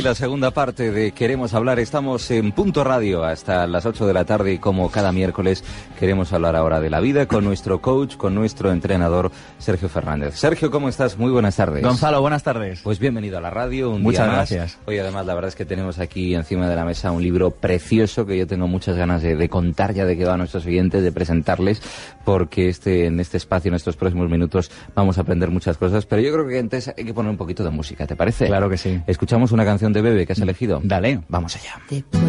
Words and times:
aquí 0.00 0.08
la 0.08 0.14
segunda 0.14 0.50
parte 0.50 0.90
de 0.92 1.12
Queremos 1.12 1.52
hablar. 1.52 1.78
Estamos 1.78 2.30
en 2.30 2.52
Punto 2.52 2.84
Radio 2.84 3.22
hasta 3.22 3.66
las 3.66 3.84
8 3.84 4.06
de 4.06 4.14
la 4.14 4.24
tarde 4.24 4.54
y 4.54 4.58
como 4.58 4.90
cada 4.90 5.12
miércoles 5.12 5.62
queremos 5.98 6.32
hablar 6.32 6.56
ahora 6.56 6.80
de 6.80 6.88
la 6.88 7.00
vida 7.00 7.26
con 7.26 7.44
nuestro 7.44 7.82
coach, 7.82 8.16
con 8.16 8.34
nuestro 8.34 8.72
entrenador 8.72 9.30
Sergio 9.58 9.90
Fernández. 9.90 10.36
Sergio, 10.36 10.70
¿cómo 10.70 10.88
estás? 10.88 11.18
Muy 11.18 11.30
buenas 11.30 11.56
tardes. 11.56 11.82
Gonzalo, 11.82 12.22
buenas 12.22 12.42
tardes. 12.42 12.80
Pues 12.82 12.98
bienvenido 12.98 13.36
a 13.36 13.40
la 13.42 13.50
radio. 13.50 13.90
Un 13.90 14.02
Muchas 14.02 14.26
día 14.26 14.36
más. 14.36 14.50
gracias. 14.50 14.78
Hoy 14.86 14.98
además 14.98 15.26
la 15.26 15.34
verdad 15.34 15.48
es 15.48 15.54
que 15.54 15.66
tenemos 15.66 15.98
aquí 15.98 16.34
encima 16.34 16.66
de 16.66 16.76
la 16.76 16.86
mesa 16.86 17.10
un 17.10 17.22
libro 17.22 17.50
precioso 17.50 18.24
que 18.24 18.38
yo 18.38 18.46
tengo 18.46 18.66
muchas 18.68 18.96
ganas 18.96 19.20
de, 19.20 19.36
de 19.36 19.48
contar 19.50 19.92
ya 19.92 20.06
de 20.06 20.16
qué 20.16 20.24
va 20.24 20.34
a 20.34 20.38
nuestros 20.38 20.64
oyentes, 20.64 21.02
de 21.02 21.12
presentarles, 21.12 21.82
porque 22.24 22.70
este, 22.70 23.04
en 23.06 23.20
este 23.20 23.36
espacio, 23.36 23.68
en 23.68 23.74
estos 23.74 23.96
próximos 23.96 24.30
minutos, 24.30 24.70
vamos 24.94 25.18
a 25.18 25.22
aprender 25.22 25.50
muchas 25.50 25.76
cosas. 25.76 26.06
Pero 26.06 26.22
yo 26.22 26.32
creo 26.32 26.48
que 26.48 26.58
antes 26.58 26.88
hay 26.88 27.04
que 27.04 27.12
poner 27.12 27.30
un 27.30 27.36
poquito 27.36 27.64
de 27.64 27.70
música, 27.70 28.06
¿te 28.06 28.16
parece? 28.16 28.46
Claro 28.46 28.70
que 28.70 28.78
sí. 28.78 29.02
Escuchamos 29.06 29.52
una 29.52 29.66
canción 29.66 29.89
de 29.92 30.02
Bebe 30.02 30.26
que 30.26 30.32
has 30.32 30.40
elegido. 30.40 30.80
Dale. 30.82 31.20
Vamos 31.28 31.56
allá. 31.56 31.80
Después 31.88 32.24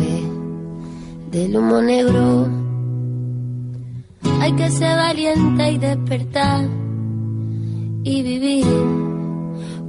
del 1.31 1.55
humo 1.55 1.81
negro, 1.81 2.49
hay 4.39 4.53
que 4.53 4.69
ser 4.69 4.97
valiente 4.97 5.71
y 5.71 5.77
despertar 5.77 6.65
y 8.03 8.23
vivir 8.23 8.65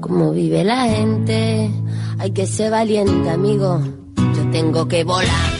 como 0.00 0.32
vive 0.32 0.64
la 0.64 0.84
gente. 0.88 1.70
Hay 2.18 2.30
que 2.32 2.46
ser 2.46 2.70
valiente, 2.70 3.30
amigo. 3.30 3.80
Yo 4.16 4.50
tengo 4.50 4.86
que 4.86 5.04
volar. 5.04 5.52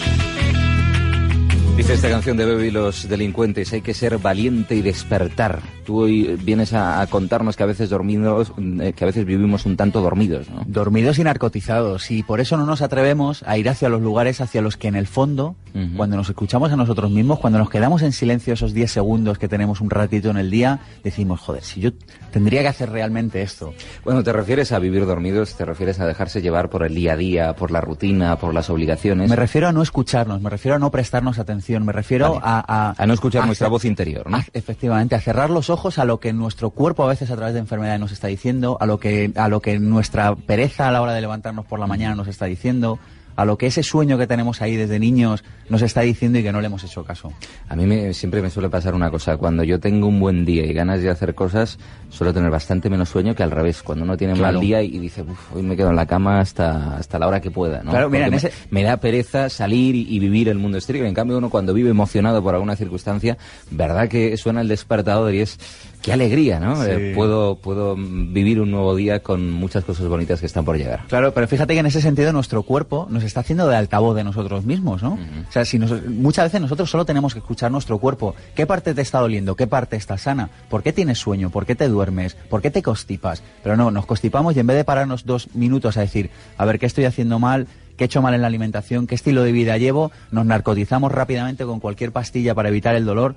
Dice 1.77 1.95
esta 1.95 2.11
canción 2.11 2.37
de 2.37 2.45
Bebe 2.45 2.67
y 2.67 2.71
los 2.71 3.09
delincuentes, 3.09 3.73
hay 3.73 3.81
que 3.81 3.95
ser 3.95 4.19
valiente 4.19 4.75
y 4.75 4.83
despertar. 4.83 5.63
Tú 5.85 6.01
hoy 6.03 6.39
vienes 6.43 6.73
a, 6.73 7.01
a 7.01 7.07
contarnos 7.07 7.57
que 7.57 7.63
a 7.63 7.67
veces 7.67 7.91
dormidos, 7.91 8.53
eh, 8.81 8.93
que 8.95 9.05
a 9.05 9.07
veces 9.07 9.25
vivimos 9.25 9.67
un 9.67 9.77
tanto 9.77 10.01
dormidos, 10.01 10.49
¿no? 10.51 10.63
Dormidos 10.67 11.19
y 11.19 11.25
narcotizados. 11.25 12.11
Y 12.11 12.23
por 12.23 12.41
eso 12.41 12.57
no 12.57 12.67
nos 12.67 12.83
atrevemos 12.83 13.43
a 13.47 13.59
ir 13.59 13.69
hacia 13.69 13.89
los 13.89 14.01
lugares 14.01 14.41
hacia 14.41 14.63
los 14.63 14.77
que 14.77 14.89
en 14.89 14.97
el 14.97 15.07
fondo, 15.07 15.57
cuando 15.97 16.17
nos 16.17 16.29
escuchamos 16.29 16.71
a 16.71 16.77
nosotros 16.77 17.11
mismos, 17.11 17.39
cuando 17.39 17.59
nos 17.59 17.71
quedamos 17.71 18.03
en 18.03 18.13
silencio 18.13 18.55
esos 18.55 18.75
10 18.75 18.91
segundos 18.93 19.39
que 19.39 19.49
tenemos 19.49 19.81
un 19.81 19.91
ratito 19.91 20.31
en 20.31 20.37
el 20.37 20.51
día, 20.51 20.81
decimos, 21.03 21.41
joder, 21.41 21.63
si 21.65 21.81
yo 21.81 21.91
tendría 22.31 22.61
que 22.61 22.69
hacer 22.69 22.91
realmente 22.91 23.43
esto. 23.43 23.73
Bueno, 24.05 24.23
te 24.23 24.33
refieres 24.33 24.73
a 24.73 24.79
vivir 24.79 25.07
dormidos, 25.07 25.55
te 25.55 25.65
refieres 25.65 25.99
a 26.01 26.07
dejarse 26.07 26.43
llevar 26.43 26.69
por 26.69 26.85
el 26.85 26.95
día 26.95 27.15
a 27.15 27.17
día, 27.17 27.57
por 27.57 27.71
la 27.71 27.81
rutina, 27.81 28.37
por 28.37 28.53
las 28.53 28.69
obligaciones. 28.71 29.31
Me 29.31 29.37
refiero 29.37 29.69
a 29.69 29.73
no 29.73 29.83
escucharnos, 29.83 30.41
me 30.41 30.51
refiero 30.51 30.77
a 30.77 30.79
no 30.79 30.91
prestarnos 30.91 31.39
atención, 31.39 31.85
me 31.85 31.93
refiero 31.93 32.35
Vale. 32.35 32.41
a, 32.45 32.91
a... 32.91 33.03
A 33.03 33.07
no 33.07 33.15
escuchar 33.15 33.43
a 33.43 33.47
nuestra 33.47 33.69
voz 33.69 33.85
interior, 33.85 34.31
¿no? 34.31 34.43
efectivamente, 34.53 35.15
a 35.15 35.21
cerrar 35.21 35.51
los 35.51 35.71
ojos 35.73 35.99
a 35.99 36.05
lo 36.05 36.21
que 36.21 36.33
nuestro 36.33 36.71
cuerpo 36.71 37.03
a 37.03 37.09
veces 37.09 37.31
a 37.31 37.37
través 37.37 37.55
de 37.55 37.61
enfermedades 37.61 37.99
nos 37.99 38.13
está 38.13 38.29
diciendo, 38.29 38.77
a 38.81 38.87
lo 38.87 39.01
que, 39.01 39.33
a 39.35 39.49
lo 39.49 39.61
que 39.61 39.79
nuestra 39.81 40.37
pereza 40.37 40.89
a 40.89 40.93
la 40.93 41.03
hora 41.03 41.13
de 41.13 41.21
levantarnos 41.21 41.67
por 41.67 41.81
la 41.81 41.87
mañana 41.87 42.15
nos 42.15 42.29
está 42.29 42.47
diciendo, 42.47 42.99
a 43.37 43.45
lo 43.45 43.57
que 43.59 43.67
ese 43.67 43.83
sueño 43.83 44.19
que 44.19 44.27
tenemos 44.27 44.63
ahí 44.63 44.77
desde 44.77 44.99
niños 44.99 45.43
nos 45.69 45.83
está 45.83 46.03
diciendo 46.03 46.39
y 46.39 46.43
que 46.43 46.53
no 46.53 46.61
le 46.61 46.67
hemos 46.67 46.85
hecho 46.85 47.03
caso. 47.05 47.33
A 47.69 47.77
mí 47.77 47.87
me- 47.87 48.13
siempre 48.15 48.43
me 48.43 48.51
suele 48.51 48.69
pasar 48.69 48.95
una 48.95 49.11
cosa, 49.11 49.37
cuando 49.37 49.65
yo 49.65 49.81
tengo 49.81 50.07
un 50.07 50.21
buen 50.21 50.45
día 50.45 50.65
y 50.67 50.73
ganas 50.73 51.01
de 51.01 51.09
hacer 51.11 51.35
cosas, 51.35 51.79
suelo 52.11 52.35
tener 52.35 52.51
bastante 52.51 52.91
menos 52.91 53.09
sueño 53.09 53.35
que 53.35 53.43
al 53.43 53.51
revés, 53.51 53.83
cuando 53.83 54.05
uno 54.05 54.17
tiene 54.17 54.35
Claro. 54.35 54.55
mal 54.59 54.61
día 54.61 54.83
y 54.83 54.99
dice, 54.99 55.23
"Uf, 55.23 55.55
hoy 55.55 55.63
me 55.63 55.77
quedo 55.77 55.91
en 55.91 55.97
la 55.97 56.07
cama 56.07 56.41
hasta, 56.41 56.97
hasta 56.97 57.19
la 57.19 57.27
hora 57.29 57.41
que 57.41 57.51
pueda, 57.51 57.83
¿no? 57.83 57.91
Claro, 57.91 58.11
mira, 58.11 58.27
en 58.27 58.33
me, 58.33 58.37
ese- 58.37 58.53
me 58.71 58.83
da 58.83 58.99
pereza 58.99 59.49
salir 59.49 59.95
y, 59.95 60.07
y 60.09 60.19
vivir 60.19 60.49
el 60.49 60.59
mundo 60.59 60.77
exterior. 60.79 61.07
En 61.07 61.15
cambio, 61.15 61.39
uno 61.39 61.49
cuando 61.49 61.73
vive 61.73 61.91
emocionado 61.91 62.43
por 62.43 62.55
alguna 62.55 62.77
circunstancia, 62.77 63.39
verdad 63.71 64.09
que 64.09 64.37
suena 64.37 64.61
el 64.61 64.69
despertador 64.69 65.33
y 65.35 65.41
es, 65.41 65.59
qué 66.03 66.13
alegría, 66.13 66.61
¿no? 66.61 66.77
Sí. 66.83 66.91
Eh, 66.91 67.13
puedo, 67.15 67.57
puedo 67.57 67.97
vivir 67.97 68.61
un 68.61 68.71
nuevo 68.71 68.95
día 68.97 69.21
con 69.23 69.51
muchas 69.51 69.85
cosas 69.85 70.07
bonitas 70.09 70.41
que 70.41 70.47
están 70.47 70.65
por 70.65 70.77
llegar. 70.77 71.05
Claro, 71.09 71.33
pero 71.33 71.47
fíjate 71.49 71.75
que 71.75 71.81
en 71.81 71.87
ese 71.87 72.01
sentido 72.03 72.33
nuestro 72.33 72.63
cuerpo 72.65 73.07
nos 73.23 73.29
está 73.29 73.41
haciendo 73.41 73.69
de 73.69 73.77
altavoz 73.77 74.17
de 74.17 74.25
nosotros 74.25 74.65
mismos, 74.65 75.03
¿no? 75.03 75.13
O 75.49 75.53
sea, 75.53 75.65
si 75.65 75.79
nos- 75.79 76.05
muchas 76.07 76.47
veces 76.47 76.61
nosotros 76.61 76.91
solo 76.91 77.05
tenemos 77.05 77.33
que 77.33 77.39
escuchar 77.39 77.71
nuestro 77.71 77.99
cuerpo. 77.99 78.35
¿Qué 78.55 78.67
parte 78.67 78.95
te 78.95 79.01
está 79.03 79.21
doliendo? 79.21 79.55
¿Qué 79.57 79.67
parte 79.67 79.97
está 79.97 80.19
sana? 80.19 80.51
¿Por 80.69 80.83
qué 80.83 80.93
tienes 80.93 81.19
sueño? 81.19 81.51
¿Por 81.51 81.65
qué 81.67 81.75
te 81.75 81.89
duermes? 81.89 82.35
¿Por 82.35 82.61
qué 82.63 82.71
te 82.71 82.83
constipas? 82.83 83.43
Pero 83.63 83.77
no, 83.77 83.91
nos 83.91 84.07
constipamos 84.07 84.57
y 84.57 84.61
en 84.61 84.67
vez 84.67 84.77
de 84.77 84.85
pararnos 84.85 85.25
dos 85.25 85.49
minutos 85.55 85.97
a 85.97 86.01
decir, 86.01 86.31
a 86.59 86.65
ver, 86.65 86.79
¿qué 86.79 86.87
estoy 86.87 87.05
haciendo 87.05 87.39
mal? 87.39 87.67
¿Qué 87.97 88.05
he 88.05 88.07
hecho 88.07 88.23
mal 88.23 88.35
en 88.35 88.41
la 88.41 88.47
alimentación? 88.49 89.07
¿Qué 89.07 89.15
estilo 89.15 89.43
de 89.45 89.53
vida 89.53 89.77
llevo? 89.79 90.11
Nos 90.31 90.47
narcotizamos 90.47 91.13
rápidamente 91.13 91.65
con 91.65 91.79
cualquier 91.79 92.11
pastilla 92.11 92.55
para 92.55 92.69
evitar 92.71 92.95
el 92.95 93.05
dolor. 93.05 93.35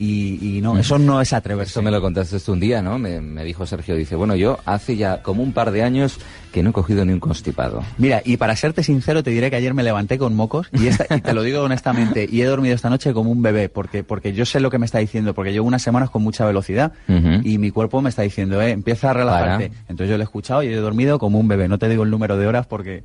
Y, 0.00 0.58
y 0.58 0.60
no, 0.60 0.78
eso 0.78 0.96
no 0.98 1.20
es 1.20 1.32
atreverse. 1.32 1.70
Esto 1.70 1.82
me 1.82 1.90
lo 1.90 2.00
contaste 2.00 2.38
un 2.52 2.60
día, 2.60 2.80
¿no? 2.82 2.98
Me, 2.98 3.20
me 3.20 3.42
dijo 3.44 3.66
Sergio, 3.66 3.96
dice, 3.96 4.14
bueno, 4.14 4.36
yo 4.36 4.58
hace 4.64 4.96
ya 4.96 5.22
como 5.22 5.42
un 5.42 5.52
par 5.52 5.72
de 5.72 5.82
años 5.82 6.18
que 6.52 6.62
no 6.62 6.70
he 6.70 6.72
cogido 6.72 7.04
ni 7.04 7.12
un 7.12 7.18
constipado. 7.20 7.82
Mira, 7.98 8.22
y 8.24 8.36
para 8.36 8.54
serte 8.54 8.82
sincero, 8.84 9.22
te 9.24 9.30
diré 9.30 9.50
que 9.50 9.56
ayer 9.56 9.74
me 9.74 9.82
levanté 9.82 10.16
con 10.16 10.36
mocos 10.36 10.68
y, 10.72 10.86
esta- 10.86 11.12
y 11.16 11.20
te 11.20 11.34
lo 11.34 11.42
digo 11.42 11.62
honestamente, 11.62 12.28
y 12.30 12.40
he 12.42 12.44
dormido 12.44 12.74
esta 12.76 12.88
noche 12.90 13.12
como 13.12 13.30
un 13.32 13.42
bebé, 13.42 13.68
porque, 13.68 14.04
porque 14.04 14.32
yo 14.32 14.46
sé 14.46 14.60
lo 14.60 14.70
que 14.70 14.78
me 14.78 14.86
está 14.86 14.98
diciendo, 14.98 15.34
porque 15.34 15.52
llevo 15.52 15.66
unas 15.66 15.82
semanas 15.82 16.10
con 16.10 16.22
mucha 16.22 16.46
velocidad 16.46 16.92
y 17.44 17.58
mi 17.58 17.70
cuerpo 17.72 18.00
me 18.00 18.08
está 18.10 18.22
diciendo, 18.22 18.62
eh, 18.62 18.70
empieza 18.70 19.10
a 19.10 19.14
relajarte. 19.14 19.68
Para. 19.70 19.80
Entonces 19.88 20.10
yo 20.10 20.16
lo 20.16 20.22
he 20.22 20.24
escuchado 20.24 20.62
y 20.62 20.68
he 20.68 20.76
dormido 20.76 21.18
como 21.18 21.40
un 21.40 21.48
bebé. 21.48 21.66
No 21.68 21.78
te 21.78 21.88
digo 21.88 22.04
el 22.04 22.10
número 22.10 22.36
de 22.36 22.46
horas 22.46 22.66
porque, 22.68 23.02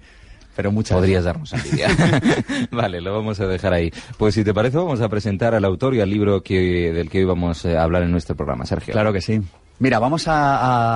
pero 0.55 0.71
muchas. 0.71 0.95
Podrías 0.97 1.23
darnos 1.23 1.51
envidia. 1.53 1.87
vale, 2.71 3.01
lo 3.01 3.13
vamos 3.13 3.39
a 3.39 3.47
dejar 3.47 3.73
ahí. 3.73 3.91
Pues 4.17 4.35
si 4.35 4.43
te 4.43 4.53
parece, 4.53 4.77
vamos 4.77 5.01
a 5.01 5.09
presentar 5.09 5.55
al 5.55 5.65
autor 5.65 5.95
y 5.95 6.01
al 6.01 6.09
libro 6.09 6.41
que, 6.41 6.91
del 6.93 7.09
que 7.09 7.19
hoy 7.19 7.25
vamos 7.25 7.65
eh, 7.65 7.77
a 7.77 7.83
hablar 7.83 8.03
en 8.03 8.11
nuestro 8.11 8.35
programa, 8.35 8.65
Sergio. 8.65 8.91
Claro 8.93 9.11
que 9.13 9.21
sí. 9.21 9.41
Mira, 9.79 9.97
vamos 9.99 10.27
a, 10.27 10.55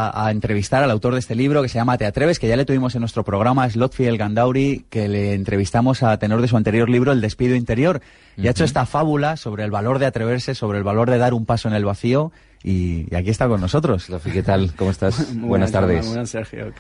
a- 0.10 0.28
a 0.28 0.32
entrevistar 0.32 0.84
al 0.84 0.92
autor 0.92 1.14
de 1.14 1.20
este 1.20 1.36
libro 1.36 1.62
que 1.64 1.68
se 1.68 1.76
llama 1.80 1.98
Te 1.98 2.06
Atreves, 2.06 2.38
que 2.40 2.48
ya 2.48 2.56
le 2.56 2.64
tuvimos 2.64 2.94
en 2.96 3.02
nuestro 3.02 3.24
programa, 3.24 3.66
es 3.66 3.76
Lotfi 3.76 4.06
El 4.06 4.18
Gandauri, 4.20 4.86
que 4.90 5.08
le 5.08 5.34
entrevistamos 5.34 6.04
a 6.04 6.18
tenor 6.20 6.42
de 6.42 6.48
su 6.48 6.56
anterior 6.56 6.88
libro, 6.88 7.12
El 7.12 7.20
Despido 7.20 7.56
Interior, 7.56 8.02
y 8.38 8.48
ha 8.48 8.52
hecho 8.52 8.64
esta 8.64 8.86
fábula 8.86 9.36
sobre 9.36 9.64
el 9.64 9.72
valor 9.72 9.98
de 9.98 10.06
atreverse, 10.06 10.54
sobre 10.54 10.78
el 10.78 10.84
valor 10.84 11.10
de 11.10 11.18
dar 11.18 11.34
un 11.34 11.46
paso 11.46 11.68
en 11.68 11.74
el 11.74 11.86
vacío, 11.86 12.32
y, 12.64 13.06
y 13.12 13.16
aquí 13.16 13.30
está 13.30 13.48
con 13.48 13.62
nosotros. 13.62 14.10
Lofi, 14.10 14.32
¿qué 14.32 14.44
tal? 14.44 14.74
¿Cómo 14.76 14.92
estás? 14.92 15.34
Muy 15.34 15.50
Buenas 15.50 15.72
tardes. 15.72 16.08
Buenas, 16.08 16.30
Sergio. 16.30 16.74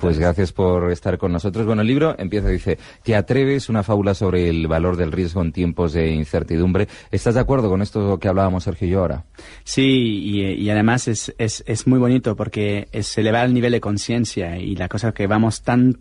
Pues 0.00 0.18
gracias 0.18 0.52
por 0.52 0.90
estar 0.90 1.18
con 1.18 1.32
nosotros. 1.32 1.66
Bueno, 1.66 1.82
el 1.82 1.88
libro 1.88 2.14
empieza, 2.18 2.48
dice, 2.48 2.78
Te 3.02 3.14
atreves, 3.14 3.68
una 3.68 3.82
fábula 3.82 4.14
sobre 4.14 4.48
el 4.48 4.66
valor 4.66 4.96
del 4.96 5.12
riesgo 5.12 5.42
en 5.42 5.52
tiempos 5.52 5.92
de 5.92 6.10
incertidumbre. 6.10 6.88
¿Estás 7.10 7.34
de 7.34 7.40
acuerdo 7.40 7.68
con 7.68 7.82
esto 7.82 8.18
que 8.18 8.28
hablábamos 8.28 8.64
Sergio 8.64 8.88
y 8.88 8.90
yo 8.90 9.00
ahora? 9.00 9.24
Sí, 9.64 9.82
y, 9.82 10.42
y 10.42 10.70
además 10.70 11.08
es, 11.08 11.34
es, 11.38 11.62
es 11.66 11.86
muy 11.86 11.98
bonito 11.98 12.36
porque 12.36 12.88
es 12.92 13.16
elevar 13.18 13.46
el 13.46 13.54
nivel 13.54 13.72
de 13.72 13.80
conciencia 13.80 14.58
y 14.58 14.76
la 14.76 14.88
cosa 14.88 15.12
que 15.12 15.26
vamos 15.26 15.62
tan, 15.62 15.98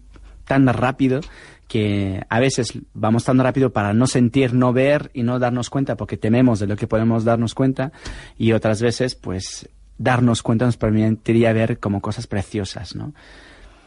tan 0.50 0.66
rápido 0.68 1.22
que 1.68 2.26
a 2.28 2.40
veces 2.40 2.80
vamos 2.96 3.24
tan 3.24 3.38
rápido 3.38 3.72
para 3.72 3.94
no 3.94 4.08
sentir, 4.08 4.56
no 4.56 4.74
ver 4.74 5.12
y 5.14 5.22
no 5.22 5.38
darnos 5.38 5.70
cuenta 5.70 5.96
porque 5.96 6.18
tememos 6.18 6.60
de 6.60 6.66
lo 6.66 6.76
que 6.76 6.88
podemos 6.88 7.24
darnos 7.24 7.54
cuenta 7.54 7.92
y 8.36 8.54
otras 8.54 8.82
veces 8.82 9.14
pues 9.14 9.70
darnos 10.00 10.42
cuenta 10.42 10.66
nos 10.66 10.78
permitiría 10.78 11.54
ver 11.54 11.80
como 11.80 12.02
cosas 12.02 12.26
preciosas, 12.26 12.96
¿no? 12.96 13.14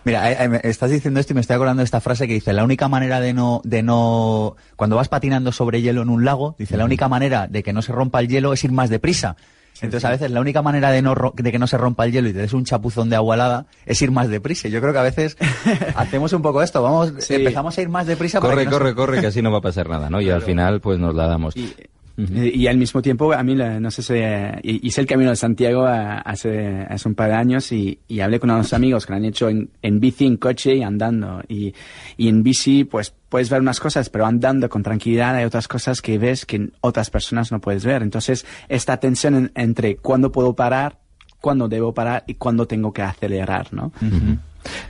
Mira, 0.05 0.31
eh, 0.31 0.37
eh, 0.38 0.61
estás 0.64 0.91
diciendo 0.91 1.19
esto 1.19 1.32
y 1.32 1.35
me 1.35 1.41
estoy 1.41 1.55
acordando 1.55 1.81
de 1.81 1.85
esta 1.85 2.00
frase 2.00 2.29
que 2.29 2.35
dice, 2.35 2.53
la 2.53 2.64
única 2.64 2.87
manera 2.87 3.19
de 3.19 3.35
no, 3.35 3.61
de 3.64 3.82
no, 3.82 4.56
cuando 4.76 4.94
vas 4.94 5.09
patinando 5.09 5.50
sobre 5.50 5.82
hielo 5.82 6.03
en 6.03 6.09
un 6.09 6.25
lago, 6.25 6.55
dice, 6.59 6.76
la 6.76 6.85
única 6.85 7.09
manera 7.09 7.49
de 7.49 7.64
que 7.64 7.73
no 7.73 7.82
se 7.82 7.93
rompa 7.93 8.20
el 8.20 8.29
hielo 8.29 8.53
es 8.53 8.62
ir 8.62 8.73
más 8.73 8.91
deprisa. 8.91 9.37
Entonces, 9.80 10.04
a 10.04 10.10
veces 10.10 10.30
la 10.30 10.40
única 10.40 10.62
manera 10.62 10.90
de, 10.90 11.02
no, 11.02 11.14
ro- 11.14 11.32
de 11.36 11.50
que 11.50 11.58
no 11.58 11.66
se 11.66 11.76
rompa 11.76 12.04
el 12.04 12.12
hielo 12.12 12.28
y 12.28 12.32
te 12.32 12.38
des 12.38 12.52
un 12.52 12.64
chapuzón 12.64 13.08
de 13.10 13.16
agua 13.16 13.34
helada 13.34 13.66
es 13.86 14.00
ir 14.00 14.12
más 14.12 14.28
deprisa. 14.28 14.69
Yo 14.69 14.80
creo 14.80 14.92
que 14.92 14.98
a 15.00 15.02
veces 15.02 15.36
hacemos 15.96 16.32
un 16.32 16.42
poco 16.42 16.62
esto, 16.62 16.82
vamos, 16.82 17.12
Sí. 17.19 17.34
empezamos 17.34 17.76
a 17.76 17.82
ir 17.82 17.88
más 17.88 18.06
deprisa 18.06 18.40
para 18.40 18.52
Corre, 18.52 18.64
que 18.64 18.70
no 18.70 18.72
se- 18.72 18.78
corre, 18.78 18.94
corre, 18.94 19.20
que 19.20 19.26
así 19.26 19.42
no 19.42 19.50
va 19.50 19.58
a 19.58 19.62
pasar 19.62 19.88
nada, 19.88 20.08
¿no? 20.08 20.20
Y 20.20 20.30
al 20.30 20.42
final, 20.42 20.80
pues 20.80 20.98
nos 21.00 21.14
la 21.14 21.26
damos. 21.26 21.56
Y, 21.56 21.74
y 22.17 22.67
al 22.67 22.76
mismo 22.76 23.00
tiempo, 23.03 23.32
a 23.32 23.43
mí, 23.43 23.55
no 23.55 23.91
sé 23.91 24.03
si 24.03 24.14
eh, 24.17 24.61
hice 24.62 25.00
el 25.00 25.06
Camino 25.06 25.31
de 25.31 25.37
Santiago 25.37 25.87
hace, 25.87 26.82
hace 26.88 27.09
un 27.09 27.14
par 27.14 27.31
de 27.31 27.35
años 27.37 27.73
y, 27.73 27.99
y 28.09 28.20
hablé 28.20 28.38
con 28.38 28.50
unos 28.50 28.73
amigos 28.73 29.06
que 29.06 29.12
lo 29.12 29.17
han 29.17 29.25
hecho 29.25 29.49
en, 29.49 29.70
en 29.81 29.99
bici, 30.00 30.26
en 30.26 30.37
coche 30.37 30.75
y 30.76 30.82
andando. 30.82 31.43
Y, 31.49 31.73
y 32.17 32.29
en 32.29 32.43
bici, 32.43 32.85
pues 32.85 33.14
puedes 33.29 33.49
ver 33.50 33.61
unas 33.61 33.81
cosas, 33.81 34.11
pero 34.11 34.26
andando 34.26 34.69
con 34.69 34.82
tranquilidad 34.82 35.35
hay 35.37 35.44
otras 35.44 35.69
cosas 35.69 36.03
que 36.03 36.19
ves 36.19 36.44
que 36.44 36.70
otras 36.82 37.11
personas 37.11 37.50
no 37.50 37.61
puedes 37.61 37.85
ver. 37.85 38.03
Entonces, 38.03 38.44
esta 38.69 38.99
tensión 38.99 39.35
en- 39.35 39.53
entre 39.55 39.97
cuándo 39.97 40.31
puedo 40.32 40.55
parar, 40.55 40.99
cuándo 41.41 41.67
debo 41.69 41.93
parar 41.94 42.25
y 42.26 42.35
cuándo 42.35 42.67
tengo 42.67 42.93
que 42.93 43.03
acelerar, 43.03 43.73
¿no? 43.73 43.91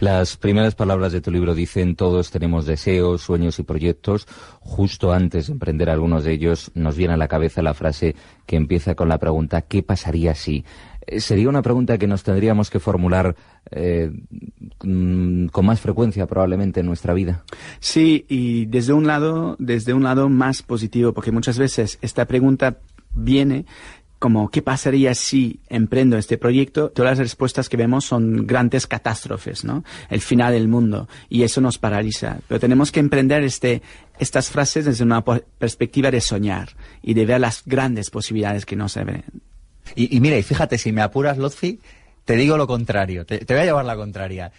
Las 0.01 0.37
primeras 0.37 0.75
palabras 0.75 1.13
de 1.13 1.21
tu 1.21 1.31
libro 1.31 1.55
dicen 1.55 1.97
todos 1.97 2.31
tenemos 2.31 2.67
deseos, 2.67 3.23
sueños 3.23 3.59
y 3.59 3.63
proyectos. 3.63 4.27
Justo 4.61 5.13
antes 5.13 5.47
de 5.47 5.53
emprender 5.53 5.91
algunos 5.91 6.25
de 6.25 6.33
ellos 6.33 6.71
nos 6.75 6.97
viene 6.97 7.15
a 7.15 7.17
la 7.17 7.29
cabeza 7.29 7.63
la 7.63 7.75
frase 7.75 8.15
que 8.47 8.57
empieza 8.57 8.95
con 8.95 9.09
la 9.09 9.19
pregunta 9.19 9.63
¿qué 9.63 9.83
pasaría 9.83 10.35
si? 10.35 10.65
Eh, 11.07 11.21
Sería 11.21 11.49
una 11.49 11.63
pregunta 11.63 11.99
que 11.99 12.07
nos 12.07 12.23
tendríamos 12.23 12.71
que 12.71 12.81
formular 12.81 13.35
eh, 13.71 14.11
mm, 14.83 15.47
con 15.47 15.67
más 15.67 15.81
frecuencia 15.81 16.27
probablemente 16.27 16.81
en 16.81 16.87
nuestra 16.87 17.15
vida. 17.15 17.45
Sí, 17.81 18.25
y 18.29 18.67
desde 18.67 18.93
un 18.93 19.07
lado, 19.07 19.57
desde 19.59 19.95
un 19.95 20.05
lado 20.05 20.29
más 20.29 20.63
positivo, 20.63 21.13
porque 21.13 21.33
muchas 21.33 21.59
veces 21.59 21.99
esta 22.03 22.27
pregunta 22.27 22.79
viene 23.15 23.67
como 24.23 24.51
¿qué 24.51 24.63
pasaría 24.63 25.17
si 25.17 25.59
emprendo 25.69 26.17
este 26.17 26.39
proyecto? 26.39 26.91
Todas 26.91 27.11
las 27.13 27.19
respuestas 27.19 27.69
que 27.69 27.77
vemos 27.77 28.05
son 28.05 28.47
grandes 28.47 28.87
catástrofes, 28.87 29.65
¿no? 29.65 29.83
El 30.11 30.21
final 30.21 30.53
del 30.53 30.69
mundo 30.69 31.09
y 31.29 31.43
eso 31.43 31.61
nos 31.61 31.79
paraliza. 31.79 32.39
Pero 32.47 32.61
tenemos 32.61 32.93
que 32.93 33.01
emprender 33.01 33.43
este 33.43 33.83
estas 34.21 34.49
frases 34.49 34.85
desde 34.85 35.03
una 35.03 35.25
perspectiva 35.25 36.13
de 36.13 36.21
soñar 36.21 36.69
y 37.03 37.15
de 37.15 37.27
ver 37.27 37.41
las 37.41 37.65
grandes 37.67 38.11
posibilidades 38.11 38.65
que 38.65 38.77
no 38.77 38.89
se 38.89 39.03
ven. 39.03 39.25
Y, 39.97 40.17
y 40.17 40.21
mira, 40.21 40.39
y 40.39 40.45
fíjate, 40.45 40.79
si 40.79 40.93
me 40.93 41.03
apuras, 41.03 41.37
Lozfi, 41.37 41.81
te 42.25 42.37
digo 42.37 42.57
lo 42.57 42.69
contrario, 42.69 43.27
te, 43.27 43.39
te 43.39 43.55
voy 43.55 43.63
a 43.63 43.67
llevar 43.67 43.85
la 43.85 43.97
contraria. 43.97 44.53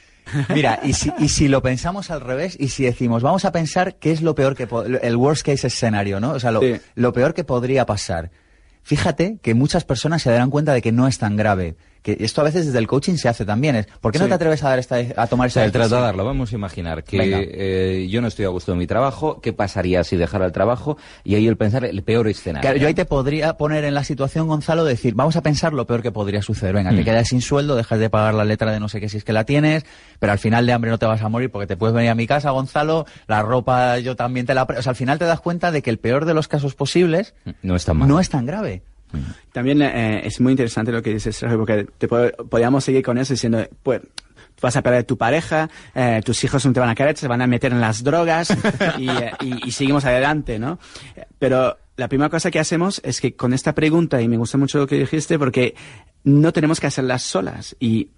Mira, 0.54 0.82
y 0.84 0.92
si, 0.92 1.10
y 1.20 1.30
si 1.30 1.48
lo 1.48 1.62
pensamos 1.62 2.12
al 2.12 2.20
revés, 2.20 2.58
y 2.60 2.68
si 2.68 2.84
decimos, 2.84 3.24
vamos 3.24 3.46
a 3.46 3.54
pensar 3.54 3.96
qué 3.96 4.12
es 4.12 4.22
lo 4.22 4.36
peor 4.36 4.56
que, 4.58 4.68
el 5.02 5.16
worst 5.16 5.46
case 5.46 5.68
escenario, 5.68 6.20
¿no? 6.20 6.32
O 6.32 6.40
sea, 6.42 6.52
lo, 6.52 6.60
Sí. 6.60 6.76
lo 6.96 7.14
peor 7.14 7.34
que 7.34 7.46
podría 7.46 7.86
pasar. 7.86 8.30
Fíjate 8.84 9.40
que 9.42 9.54
muchas 9.54 9.86
personas 9.86 10.22
se 10.22 10.30
darán 10.30 10.50
cuenta 10.50 10.74
de 10.74 10.82
que 10.82 10.92
no 10.92 11.08
es 11.08 11.18
tan 11.18 11.36
grave. 11.36 11.76
Que 12.04 12.18
esto 12.20 12.42
a 12.42 12.44
veces 12.44 12.66
desde 12.68 12.78
el 12.80 12.86
coaching 12.88 13.16
se 13.16 13.30
hace 13.30 13.46
también. 13.46 13.76
Es, 13.78 13.88
¿Por 14.02 14.12
qué 14.12 14.20
no 14.20 14.26
Sí. 14.26 14.30
te 14.30 14.36
atreves 14.36 14.62
a, 14.64 14.70
dar 14.70 14.78
esta, 14.80 14.98
a 14.98 15.26
tomar 15.28 15.46
O 15.46 15.48
esa 15.48 15.54
sea, 15.62 15.64
el 15.66 15.72
decisión? 15.72 15.90
trasladarlo, 15.90 16.26
vamos 16.26 16.52
a 16.52 16.56
imaginar 16.56 17.04
que 17.04 17.18
eh, 17.54 18.08
yo 18.10 18.22
no 18.22 18.28
estoy 18.28 18.46
a 18.46 18.50
gusto 18.50 18.74
en 18.74 18.78
mi 18.78 18.88
trabajo, 18.88 19.40
¿qué 19.42 19.54
pasaría 19.54 20.04
si 20.04 20.18
dejara 20.18 20.46
el 20.46 20.52
trabajo? 20.52 20.98
Y 21.24 21.36
ahí 21.36 21.48
el 21.48 21.58
pensar 21.58 21.86
el 21.86 22.04
peor 22.04 22.28
escenario. 22.28 22.62
Claro, 22.62 22.78
yo 22.78 22.88
ahí 22.88 22.94
te 22.94 23.06
podría 23.06 23.58
poner 23.58 23.86
en 23.86 23.94
la 23.94 24.04
situación, 24.04 24.48
Gonzalo, 24.48 24.84
de 24.84 24.92
decir, 24.92 25.16
vamos 25.16 25.36
a 25.38 25.42
pensar 25.42 25.74
lo 25.74 25.88
peor 25.88 26.02
que 26.02 26.12
podría 26.12 26.42
suceder. 26.42 26.76
Venga, 26.76 26.90
te 26.92 27.02
Mm. 27.02 27.06
quedas 27.06 27.28
sin 27.30 27.42
sueldo, 27.42 27.76
dejas 27.76 27.98
de 28.00 28.10
pagar 28.10 28.34
la 28.34 28.44
letra 28.46 28.72
de 28.72 28.80
no 28.82 28.90
sé 28.90 29.00
qué 29.00 29.08
si 29.08 29.18
es 29.18 29.24
que 29.24 29.32
la 29.34 29.46
tienes, 29.46 29.86
pero 30.20 30.34
al 30.34 30.40
final 30.40 30.66
de 30.66 30.74
hambre 30.74 30.92
no 30.92 31.00
te 31.00 31.06
vas 31.06 31.22
a 31.22 31.30
morir 31.30 31.50
porque 31.52 31.68
te 31.68 31.78
puedes 31.78 31.96
venir 31.96 32.10
a 32.12 32.16
mi 32.16 32.28
casa, 32.28 32.50
Gonzalo, 32.52 33.06
la 33.28 33.42
ropa 33.42 33.98
yo 34.00 34.16
también 34.18 34.46
te 34.46 34.54
la... 34.54 34.64
O 34.64 34.82
sea, 34.82 34.90
al 34.90 34.96
final 34.98 35.20
te 35.20 35.26
das 35.26 35.40
cuenta 35.40 35.72
de 35.72 35.82
que 35.82 35.90
el 35.90 36.00
peor 36.00 36.26
de 36.26 36.34
los 36.34 36.48
casos 36.50 36.76
posibles 36.76 37.34
No 37.62 37.76
está 37.78 37.94
mal. 37.94 38.08
no 38.10 38.20
es 38.20 38.30
tan 38.30 38.46
grave. 38.46 38.84
También 39.52 39.82
eh, 39.82 40.22
es 40.26 40.40
muy 40.42 40.52
interesante 40.54 40.92
lo 40.92 41.02
que 41.02 41.12
dices, 41.14 41.36
Sergio, 41.36 41.58
porque 41.60 41.86
te 41.98 42.08
pod- 42.10 42.36
podríamos 42.50 42.84
seguir 42.84 43.04
con 43.04 43.18
eso 43.18 43.34
diciendo, 43.34 43.66
pues, 43.84 44.02
vas 44.62 44.76
a 44.78 44.82
perder 44.82 45.04
tu 45.04 45.18
pareja, 45.18 45.70
eh, 45.94 46.22
tus 46.24 46.44
hijos 46.44 46.66
no 46.66 46.74
te 46.74 46.80
van 46.80 46.90
a 46.90 46.96
querer, 46.96 47.18
se 47.18 47.28
van 47.28 47.42
a 47.42 47.48
meter 47.48 47.72
en 47.74 47.82
las 47.82 48.04
drogas 48.04 48.50
y, 48.98 49.10
eh, 49.10 49.32
y- 49.42 49.68
y 49.68 49.72
seguimos 49.72 50.06
adelante, 50.06 50.58
¿no? 50.60 50.80
Pero 51.40 51.78
la 51.98 52.08
primera 52.08 52.30
cosa 52.30 52.50
que 52.50 52.60
hacemos 52.60 53.02
es 53.04 53.20
que 53.22 53.36
con 53.36 53.54
esta 53.54 53.74
pregunta, 53.76 54.22
y 54.22 54.28
me 54.28 54.38
gusta 54.38 54.58
mucho 54.58 54.80
lo 54.80 54.88
que 54.88 54.96
dijiste, 55.00 55.38
porque 55.38 55.76
no 56.24 56.52
tenemos 56.54 56.80
que 56.80 56.88
hacerlas 56.88 57.22
solas 57.24 57.76
y 57.80 58.10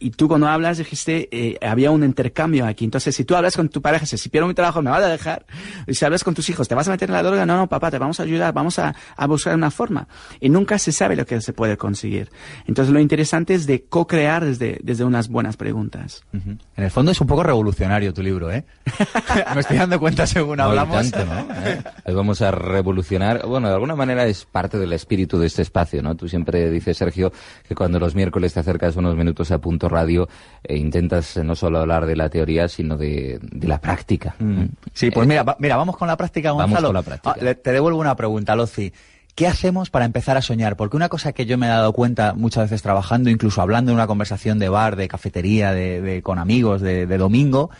y 0.00 0.10
tú 0.10 0.28
cuando 0.28 0.46
hablas 0.48 0.78
dijiste, 0.78 1.28
eh, 1.30 1.58
había 1.66 1.90
un 1.90 2.04
intercambio 2.04 2.66
aquí. 2.66 2.84
Entonces, 2.84 3.14
si 3.14 3.24
tú 3.24 3.34
hablas 3.36 3.56
con 3.56 3.68
tu 3.68 3.80
pareja, 3.82 4.02
dices, 4.02 4.20
si 4.20 4.28
pierdo 4.28 4.48
mi 4.48 4.54
trabajo, 4.54 4.82
me 4.82 4.90
vas 4.90 5.02
a 5.02 5.08
dejar. 5.08 5.46
Y 5.86 5.94
si 5.94 6.04
hablas 6.04 6.24
con 6.24 6.34
tus 6.34 6.48
hijos, 6.48 6.68
¿te 6.68 6.74
vas 6.74 6.88
a 6.88 6.90
meter 6.90 7.08
en 7.08 7.14
la 7.14 7.22
droga? 7.22 7.46
No, 7.46 7.56
no, 7.56 7.66
papá, 7.68 7.90
te 7.90 7.98
vamos 7.98 8.20
a 8.20 8.22
ayudar, 8.22 8.52
vamos 8.52 8.78
a, 8.78 8.94
a 9.16 9.26
buscar 9.26 9.54
una 9.54 9.70
forma. 9.70 10.08
Y 10.40 10.48
nunca 10.48 10.78
se 10.78 10.92
sabe 10.92 11.16
lo 11.16 11.26
que 11.26 11.40
se 11.40 11.52
puede 11.52 11.76
conseguir. 11.76 12.30
Entonces, 12.66 12.92
lo 12.92 13.00
interesante 13.00 13.54
es 13.54 13.66
de 13.66 13.84
co-crear 13.84 14.44
desde, 14.44 14.78
desde 14.82 15.04
unas 15.04 15.28
buenas 15.28 15.56
preguntas. 15.56 16.22
En 16.32 16.58
el 16.76 16.90
fondo 16.90 17.10
es 17.12 17.20
un 17.20 17.26
poco 17.26 17.42
revolucionario 17.42 18.12
tu 18.14 18.22
libro, 18.22 18.50
¿eh? 18.50 18.64
Me 19.54 19.60
estoy 19.60 19.76
dando 19.78 19.98
cuenta 19.98 20.26
según 20.26 20.56
No, 20.58 20.64
hablamos. 20.64 21.10
tanto, 21.10 21.24
¿no? 21.26 21.46
¿Eh? 21.66 21.82
Vamos 22.14 22.42
a 22.42 22.50
revolucionar. 22.50 23.46
Bueno, 23.46 23.68
de 23.68 23.74
alguna 23.74 23.96
manera 23.96 24.26
es 24.26 24.44
parte 24.44 24.78
del 24.78 24.92
espíritu 24.92 25.38
de 25.38 25.46
este 25.46 25.62
espacio, 25.62 26.02
¿no? 26.02 26.14
Tú 26.16 26.28
siempre 26.28 26.70
dices, 26.70 26.96
Sergio, 26.96 27.32
que 27.68 27.74
cuando 27.74 27.98
los 27.98 28.14
miércoles 28.14 28.54
te 28.54 28.60
acercas 28.60 28.96
unos 28.96 29.16
minutos 29.16 29.50
a 29.50 29.58
Punto 29.58 29.87
Radio, 29.88 30.28
eh, 30.64 30.76
intentas 30.76 31.36
eh, 31.36 31.44
no 31.44 31.54
solo 31.54 31.78
hablar 31.80 32.06
de 32.06 32.16
la 32.16 32.28
teoría, 32.28 32.68
sino 32.68 32.96
de, 32.96 33.38
de 33.42 33.68
la 33.68 33.80
práctica. 33.80 34.34
Mm. 34.38 34.64
Sí, 34.92 35.10
pues 35.10 35.26
mira, 35.26 35.42
va- 35.42 35.56
mira, 35.58 35.76
vamos 35.76 35.96
con 35.96 36.08
la 36.08 36.16
práctica, 36.16 36.50
Vamos 36.52 36.66
Gonzalo. 36.66 36.88
con 36.88 36.94
la 36.94 37.02
práctica. 37.02 37.34
Ah, 37.38 37.42
le- 37.44 37.54
te 37.54 37.72
devuelvo 37.72 37.98
una 37.98 38.16
pregunta, 38.16 38.54
Lozi. 38.56 38.92
¿Qué 39.34 39.46
hacemos 39.46 39.88
para 39.88 40.04
empezar 40.04 40.36
a 40.36 40.42
soñar? 40.42 40.76
Porque 40.76 40.96
una 40.96 41.08
cosa 41.08 41.32
que 41.32 41.46
yo 41.46 41.56
me 41.58 41.66
he 41.66 41.68
dado 41.68 41.92
cuenta 41.92 42.34
muchas 42.34 42.64
veces 42.64 42.82
trabajando, 42.82 43.30
incluso 43.30 43.62
hablando 43.62 43.92
en 43.92 43.94
una 43.94 44.08
conversación 44.08 44.58
de 44.58 44.68
bar, 44.68 44.96
de 44.96 45.06
cafetería, 45.06 45.72
de, 45.72 46.00
de- 46.00 46.22
con 46.22 46.40
amigos, 46.40 46.80
de, 46.80 47.06
de 47.06 47.18
domingo, 47.18 47.70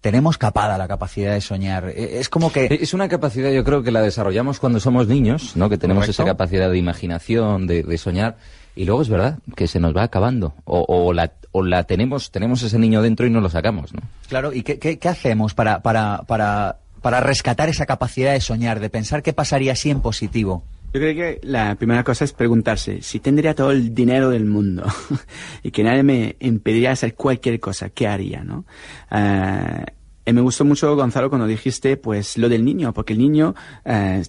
tenemos 0.00 0.38
capada 0.38 0.78
la 0.78 0.88
capacidad 0.88 1.34
de 1.34 1.42
soñar. 1.42 1.90
E- 1.94 2.18
Es 2.20 2.30
como 2.30 2.50
que... 2.50 2.78
Es 2.80 2.94
una 2.94 3.08
capacidad, 3.08 3.50
yo 3.50 3.62
creo 3.64 3.82
que 3.82 3.90
la 3.90 4.00
desarrollamos 4.00 4.58
cuando 4.58 4.80
somos 4.80 5.06
niños, 5.06 5.54
¿no? 5.54 5.68
Que 5.68 5.76
tenemos 5.76 6.04
Correcto. 6.04 6.22
esa 6.22 6.30
capacidad 6.30 6.70
de 6.70 6.78
imaginación, 6.78 7.66
de, 7.66 7.82
de 7.82 7.98
soñar, 7.98 8.38
y 8.76 8.84
luego 8.84 9.02
es 9.02 9.08
verdad 9.08 9.38
que 9.56 9.66
se 9.66 9.80
nos 9.80 9.96
va 9.96 10.02
acabando. 10.04 10.54
O, 10.64 10.84
o 10.88 11.12
la, 11.12 11.32
o 11.52 11.62
la 11.62 11.84
tenemos, 11.84 12.30
tenemos 12.30 12.62
ese 12.62 12.78
niño 12.78 13.02
dentro 13.02 13.26
y 13.26 13.30
no 13.30 13.40
lo 13.40 13.48
sacamos, 13.50 13.92
¿no? 13.94 14.00
Claro, 14.28 14.52
¿y 14.52 14.62
qué, 14.62 14.78
qué- 14.78 14.98
qué 14.98 15.08
hacemos 15.08 15.54
para, 15.54 15.82
para, 15.82 16.22
para, 16.26 16.76
para 17.02 17.20
rescatar 17.20 17.68
esa 17.68 17.86
capacidad 17.86 18.32
de 18.32 18.40
soñar, 18.40 18.80
de 18.80 18.90
pensar 18.90 19.22
qué 19.22 19.32
pasaría 19.32 19.74
si 19.76 19.90
en 19.90 20.00
positivo? 20.00 20.62
Yo 20.92 21.00
creo 21.00 21.14
que 21.14 21.40
la 21.46 21.76
primera 21.76 22.02
cosa 22.02 22.24
es 22.24 22.32
preguntarse, 22.32 23.00
si 23.02 23.20
tendría 23.20 23.54
todo 23.54 23.70
el 23.70 23.94
dinero 23.94 24.28
del 24.30 24.44
mundo 24.44 24.84
y 25.62 25.70
que 25.70 25.84
nadie 25.84 26.02
me 26.02 26.34
impediría 26.40 26.90
hacer 26.90 27.14
cualquier 27.14 27.60
cosa, 27.60 27.90
¿qué 27.90 28.08
haría, 28.08 28.42
no? 28.42 28.64
Eh, 29.12 29.84
y 30.26 30.32
me 30.32 30.40
gustó 30.40 30.64
mucho, 30.64 30.94
Gonzalo, 30.96 31.28
cuando 31.28 31.46
dijiste, 31.46 31.96
pues, 31.96 32.36
lo 32.38 32.48
del 32.48 32.64
niño, 32.64 32.92
porque 32.92 33.12
el 33.12 33.20
niño, 33.20 33.54
eh, 33.84 34.22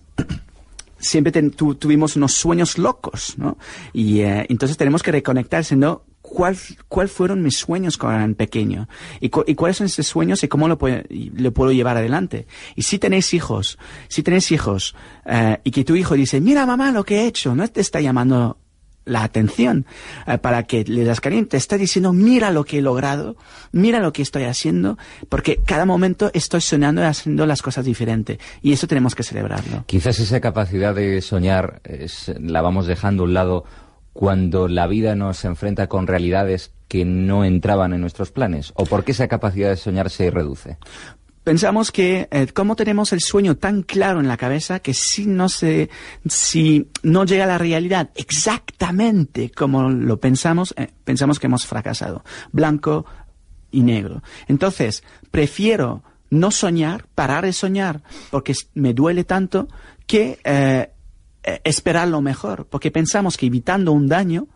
siempre 1.01 1.31
tu- 1.51 1.75
tuvimos 1.75 2.15
unos 2.15 2.33
sueños 2.33 2.77
locos, 2.77 3.33
¿no? 3.37 3.57
Y 3.91 4.21
eh, 4.21 4.45
entonces 4.49 4.77
tenemos 4.77 5.03
que 5.03 5.11
reconectarse, 5.11 5.75
¿no? 5.75 6.03
¿Cuál, 6.21 6.55
¿Cuál 6.87 7.09
fueron 7.09 7.41
mis 7.41 7.57
sueños 7.57 7.97
cuando 7.97 8.23
era 8.23 8.33
pequeño? 8.35 8.87
¿Y, 9.19 9.29
cu- 9.29 9.43
y 9.45 9.55
cuáles 9.55 9.77
son 9.77 9.87
esos 9.87 10.05
sueños 10.07 10.43
y 10.43 10.47
cómo 10.47 10.67
lo, 10.67 10.77
puedo- 10.77 11.01
lo 11.09 11.51
puedo 11.51 11.71
llevar 11.71 11.97
adelante? 11.97 12.45
Y 12.75 12.83
si 12.83 12.99
tenéis 12.99 13.33
hijos, 13.33 13.77
si 14.07 14.23
tenéis 14.23 14.51
hijos, 14.51 14.95
eh, 15.25 15.57
y 15.63 15.71
que 15.71 15.83
tu 15.83 15.95
hijo 15.95 16.13
dice, 16.15 16.39
mira 16.39 16.65
mamá 16.65 16.91
lo 16.91 17.03
que 17.03 17.21
he 17.21 17.25
hecho, 17.27 17.55
no 17.55 17.67
te 17.67 17.81
está 17.81 17.99
llamando 17.99 18.59
la 19.05 19.23
atención 19.23 19.85
eh, 20.27 20.37
para 20.37 20.63
que 20.63 20.83
le 20.83 21.03
das 21.03 21.21
cariño, 21.21 21.47
te 21.47 21.57
está 21.57 21.77
diciendo, 21.77 22.13
mira 22.13 22.51
lo 22.51 22.63
que 22.63 22.79
he 22.79 22.81
logrado, 22.81 23.35
mira 23.71 23.99
lo 23.99 24.13
que 24.13 24.21
estoy 24.21 24.43
haciendo, 24.43 24.97
porque 25.29 25.59
cada 25.65 25.85
momento 25.85 26.31
estoy 26.33 26.61
soñando 26.61 27.01
y 27.01 27.05
haciendo 27.05 27.45
las 27.45 27.61
cosas 27.61 27.85
diferentes. 27.85 28.37
Y 28.61 28.73
eso 28.73 28.87
tenemos 28.87 29.15
que 29.15 29.23
celebrarlo. 29.23 29.83
Quizás 29.87 30.19
esa 30.19 30.39
capacidad 30.39 30.93
de 30.93 31.21
soñar 31.21 31.81
la 32.39 32.61
vamos 32.61 32.87
dejando 32.87 33.23
a 33.23 33.25
un 33.25 33.33
lado 33.33 33.65
cuando 34.13 34.67
la 34.67 34.87
vida 34.87 35.15
nos 35.15 35.45
enfrenta 35.45 35.87
con 35.87 36.07
realidades 36.07 36.73
que 36.87 37.05
no 37.05 37.45
entraban 37.45 37.93
en 37.93 38.01
nuestros 38.01 38.31
planes. 38.31 38.73
¿O 38.75 38.85
por 38.85 39.05
qué 39.05 39.13
esa 39.13 39.29
capacidad 39.29 39.69
de 39.69 39.77
soñar 39.77 40.09
se 40.09 40.29
reduce? 40.29 40.77
Pensamos 41.51 41.91
que 41.91 42.29
eh, 42.31 42.47
como 42.53 42.77
tenemos 42.77 43.11
el 43.11 43.19
sueño 43.19 43.57
tan 43.57 43.81
claro 43.83 44.21
en 44.21 44.29
la 44.29 44.37
cabeza 44.37 44.79
que 44.79 44.93
si 44.93 45.25
no 45.25 45.49
se 45.49 45.89
si 46.25 46.87
no 47.03 47.25
llega 47.25 47.43
a 47.43 47.47
la 47.47 47.57
realidad 47.57 48.09
exactamente 48.15 49.51
como 49.51 49.89
lo 49.89 50.17
pensamos 50.17 50.73
eh, 50.77 50.87
pensamos 51.03 51.39
que 51.39 51.47
hemos 51.47 51.65
fracasado 51.65 52.23
blanco 52.53 53.05
y 53.69 53.81
negro 53.81 54.23
entonces 54.47 55.03
prefiero 55.29 56.03
no 56.29 56.51
soñar 56.51 57.07
parar 57.15 57.43
de 57.43 57.51
soñar 57.51 58.01
porque 58.29 58.53
me 58.73 58.93
duele 58.93 59.25
tanto 59.25 59.67
que 60.07 60.39
eh, 60.45 60.89
eh, 61.43 61.61
esperar 61.65 62.07
lo 62.07 62.21
mejor 62.21 62.65
porque 62.67 62.91
pensamos 62.91 63.35
que 63.35 63.47
evitando 63.47 63.91
un 63.91 64.07
daño 64.07 64.47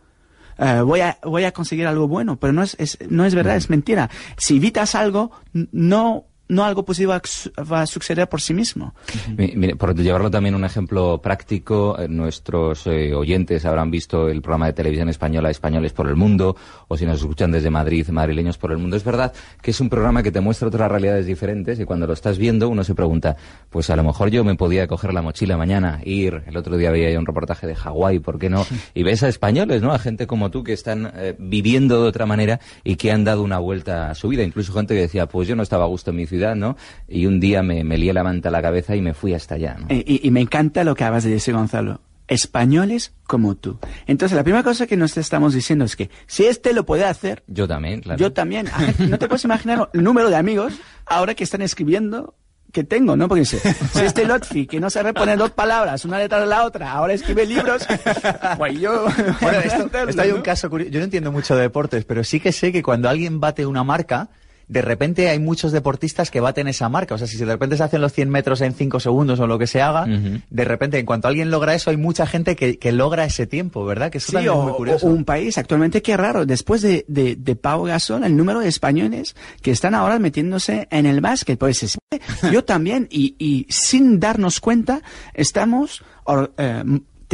voy, 0.85 1.01
a, 1.01 1.17
voy 1.23 1.43
a 1.43 1.51
conseguir 1.51 1.85
algo 1.85 2.07
bueno, 2.07 2.37
pero 2.39 2.53
no 2.53 2.63
es, 2.63 2.77
es- 2.79 2.97
no 3.09 3.25
es 3.25 3.35
verdad, 3.35 3.57
es 3.57 3.69
mentira. 3.69 4.09
Si 4.37 4.55
evitas 4.55 4.95
algo, 4.95 5.31
no 5.51 6.27
no 6.47 6.63
algo 6.63 6.83
positivo 6.85 7.11
va 7.11 7.17
a 7.17 7.21
su- 7.25 7.51
va 7.71 7.81
a 7.81 7.85
suceder 7.87 8.27
por 8.29 8.41
sí 8.41 8.53
mismo. 8.53 8.93
Mi- 9.37 9.53
Mire, 9.55 9.75
por 9.75 9.95
llevarlo 9.95 10.29
también 10.29 10.53
a 10.55 10.57
un 10.57 10.65
ejemplo 10.65 11.19
práctico, 11.21 11.97
eh, 11.99 12.07
nuestros 12.07 12.85
eh, 12.87 13.13
oyentes 13.13 13.65
habrán 13.65 13.89
visto 13.91 14.29
el 14.29 14.41
programa 14.41 14.67
de 14.67 14.73
televisión 14.73 15.09
española 15.09 15.49
Españoles 15.49 15.93
por 15.93 16.07
el 16.07 16.15
Mundo, 16.15 16.55
o 16.87 16.97
si 16.97 17.05
nos 17.05 17.19
escuchan 17.19 17.51
desde 17.51 17.69
Madrid, 17.69 18.07
Madrileños 18.09 18.57
por 18.57 18.71
el 18.71 18.77
Mundo. 18.77 18.95
Es 18.95 19.03
verdad 19.03 19.33
que 19.61 19.71
es 19.71 19.79
un 19.81 19.89
programa 19.89 20.21
que 20.23 20.31
te 20.31 20.39
muestra 20.41 20.67
otras 20.67 20.89
realidades 20.89 21.25
diferentes 21.25 21.79
y 21.79 21.85
cuando 21.85 22.05
lo 22.07 22.13
estás 22.13 22.37
viendo 22.37 22.69
uno 22.69 22.83
se 22.83 22.95
pregunta, 22.95 23.35
pues 23.69 23.89
a 23.89 23.95
lo 23.95 24.03
mejor 24.03 24.29
yo 24.29 24.43
me 24.43 24.55
podía 24.55 24.87
coger 24.87 25.13
la 25.13 25.21
mochila 25.21 25.57
mañana, 25.57 25.99
ir, 26.03 26.43
el 26.47 26.57
otro 26.57 26.77
día 26.77 26.91
veía 26.91 27.11
yo 27.11 27.19
un 27.19 27.25
reportaje 27.25 27.67
de 27.67 27.75
Hawái, 27.75 28.19
¿por 28.19 28.37
qué 28.39 28.49
no? 28.49 28.65
Y 28.93 29.03
ves 29.03 29.23
a 29.23 29.27
españoles, 29.29 29.81
¿no? 29.81 29.93
A 29.93 29.99
gente 29.99 30.27
como 30.27 30.51
tú 30.51 30.63
que 30.63 30.73
están 30.73 31.11
eh, 31.15 31.35
viviendo 31.39 32.01
de 32.03 32.09
otra 32.09 32.25
manera 32.25 32.59
y 32.83 32.95
que 32.97 33.11
han 33.11 33.23
dado 33.23 33.41
una 33.43 33.57
vuelta 33.59 34.09
a 34.11 34.15
su 34.15 34.27
vida. 34.27 34.43
Incluso 34.43 34.73
gente 34.73 34.93
que 34.93 35.01
decía, 35.01 35.25
pues 35.27 35.47
yo 35.47 35.55
no 35.55 35.63
estaba 35.63 35.85
a 35.85 35.87
gusto 35.87 36.11
en 36.11 36.17
mi 36.17 36.25
ciudad, 36.25 36.34
¿no? 36.55 36.75
Y 37.07 37.25
un 37.25 37.39
día 37.39 37.63
me, 37.63 37.83
me 37.83 37.97
lié 37.97 38.11
la 38.13 38.23
manta 38.23 38.49
a 38.49 38.51
la 38.51 38.61
cabeza 38.61 38.95
y 38.95 39.01
me 39.01 39.13
fui 39.13 39.33
hasta 39.33 39.55
allá, 39.55 39.77
¿no? 39.79 39.87
Eh, 39.89 40.03
Y, 40.05 40.27
y 40.27 40.31
me 40.31 40.41
encanta 40.41 40.83
lo 40.83 40.95
que 40.95 41.03
acabas 41.03 41.23
de 41.23 41.29
decir, 41.31 41.53
Gonzalo. 41.53 42.01
Españoles 42.27 43.13
como 43.27 43.55
tú. 43.55 43.77
Entonces, 44.07 44.35
la 44.35 44.43
primera 44.43 44.63
cosa 44.63 44.87
que 44.87 44.97
nos 44.97 45.15
estamos 45.15 45.53
diciendo 45.53 45.85
es 45.85 45.95
que 45.95 46.09
si 46.27 46.45
este 46.45 46.73
lo 46.73 46.85
puede 46.85 47.05
hacer, 47.05 47.43
Yo 47.47 47.67
también, 47.67 48.01
claro. 48.01 48.19
yo 48.19 48.33
también. 48.33 48.67
A 48.67 48.71
gente- 48.79 49.07
No 49.09 49.19
te 49.19 49.27
puedes 49.27 49.43
imaginar 49.45 49.89
el 49.93 50.03
número 50.03 50.29
de 50.29 50.35
amigos 50.35 50.73
ahora 51.05 51.35
que 51.35 51.43
están 51.43 51.61
escribiendo 51.61 52.35
que 52.71 52.83
tengo, 52.83 53.15
¿no? 53.15 53.29
Porque 53.29 53.41
dice, 53.41 53.59
si 53.93 53.99
este 54.03 54.25
Lotfi, 54.25 54.67
que 54.67 54.81
no 54.81 54.89
sabe 54.89 55.13
poner 55.13 55.37
dos 55.37 55.51
palabras, 55.51 56.03
una 56.03 56.17
letra 56.17 56.41
de 56.41 56.45
la 56.47 56.65
otra, 56.65 56.91
ahora 56.91 57.13
escribe 57.13 57.45
libros, 57.45 57.87
pues 58.57 58.77
yo... 58.81 59.05
Bueno, 59.39 59.59
esto, 59.63 59.89
esto 60.09 60.21
hay 60.21 60.31
un 60.31 60.41
caso 60.41 60.69
curioso. 60.69 60.91
Yo 60.91 60.99
no 60.99 61.05
entiendo 61.05 61.31
mucho 61.31 61.55
de 61.55 61.61
deportes, 61.61 62.03
pero 62.03 62.23
sí 62.25 62.41
que 62.41 62.51
sé 62.51 62.73
que 62.73 62.83
cuando 62.83 63.07
alguien 63.07 63.39
bate 63.39 63.65
una 63.65 63.85
marca, 63.85 64.27
de 64.67 64.81
repente 64.81 65.29
hay 65.29 65.39
muchos 65.39 65.71
deportistas 65.71 66.31
que 66.31 66.39
baten 66.39 66.67
esa 66.67 66.89
marca. 66.89 67.15
O 67.15 67.17
sea, 67.17 67.27
si 67.27 67.37
de 67.37 67.45
repente 67.45 67.77
se 67.77 67.83
hacen 67.83 68.01
los 68.01 68.13
100 68.13 68.29
metros 68.29 68.61
en 68.61 68.73
5 68.73 68.99
segundos 68.99 69.39
o 69.39 69.47
lo 69.47 69.59
que 69.59 69.67
se 69.67 69.81
haga, 69.81 70.05
de 70.05 70.65
repente, 70.65 70.97
en 70.99 71.05
cuanto 71.05 71.27
alguien 71.27 71.51
logra 71.51 71.73
eso, 71.75 71.89
hay 71.89 71.97
mucha 71.97 72.25
gente 72.25 72.55
que, 72.55 72.79
que 72.79 72.91
logra 72.91 73.25
ese 73.25 73.45
tiempo, 73.47 73.85
¿verdad? 73.85 74.11
Que 74.11 74.17
eso 74.17 74.27
Sí, 74.27 74.33
también 74.33 74.53
o, 74.53 74.59
es 74.59 74.63
muy 74.67 74.73
curioso. 74.73 75.07
o 75.07 75.09
un 75.11 75.25
país 75.25 75.57
actualmente 75.57 76.01
qué 76.01 76.17
raro. 76.17 76.45
Después 76.45 76.81
de, 76.81 77.05
de, 77.07 77.35
de 77.35 77.55
Pau 77.55 77.83
Gasol, 77.83 78.23
el 78.23 78.35
número 78.35 78.59
de 78.59 78.67
españoles 78.69 79.35
que 79.61 79.71
están 79.71 79.93
ahora 79.95 80.19
metiéndose 80.19 80.87
en 80.91 81.05
el 81.05 81.21
básquet. 81.21 81.59
Pues 81.59 81.83
es- 81.83 81.97
yo 82.51 82.63
también, 82.63 83.07
y, 83.11 83.35
y 83.37 83.65
sin 83.69 84.19
darnos 84.19 84.59
cuenta, 84.59 85.01
estamos 85.33 86.03
or- 86.23 86.53
eh, 86.57 86.83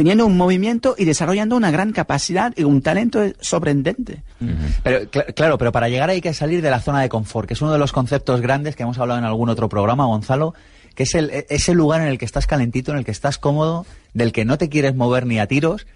teniendo 0.02 0.26
un 0.26 0.36
movimiento 0.36 0.94
y 0.98 1.04
desarrollando 1.04 1.54
una 1.56 1.70
gran 1.70 1.92
capacidad 1.92 2.52
y 2.56 2.64
un 2.64 2.82
talento 2.82 3.20
sorprendente. 3.40 4.22
Pero, 4.82 5.00
cl- 5.10 5.32
claro, 5.34 5.58
pero 5.58 5.70
para 5.70 5.88
llegar 5.88 6.10
hay 6.10 6.20
que 6.20 6.34
salir 6.34 6.60
de 6.60 6.70
la 6.70 6.80
zona 6.80 7.00
de 7.02 7.08
confort, 7.08 7.46
que 7.46 7.54
es 7.54 7.62
uno 7.62 7.72
de 7.72 7.78
los 7.78 7.92
conceptos 7.92 8.40
grandes 8.40 8.74
que 8.74 8.82
hemos 8.82 8.98
hablado 8.98 9.18
en 9.20 9.24
algún 9.24 9.48
otro 9.48 9.68
programa, 9.68 10.04
Gonzalo, 10.06 10.54
que 10.96 11.04
es 11.04 11.14
el, 11.14 11.30
e- 11.30 11.46
ese 11.50 11.72
lugar 11.74 12.00
en 12.00 12.08
el 12.08 12.18
que 12.18 12.24
estás 12.24 12.46
calentito, 12.48 12.90
en 12.90 12.98
el 12.98 13.04
que 13.04 13.12
estás 13.12 13.38
cómodo, 13.38 13.86
del 14.12 14.32
que 14.32 14.44
no 14.44 14.58
te 14.58 14.68
quieres 14.68 14.94
mover 14.96 15.24
ni 15.26 15.38
a 15.38 15.46
tiros. 15.46 15.86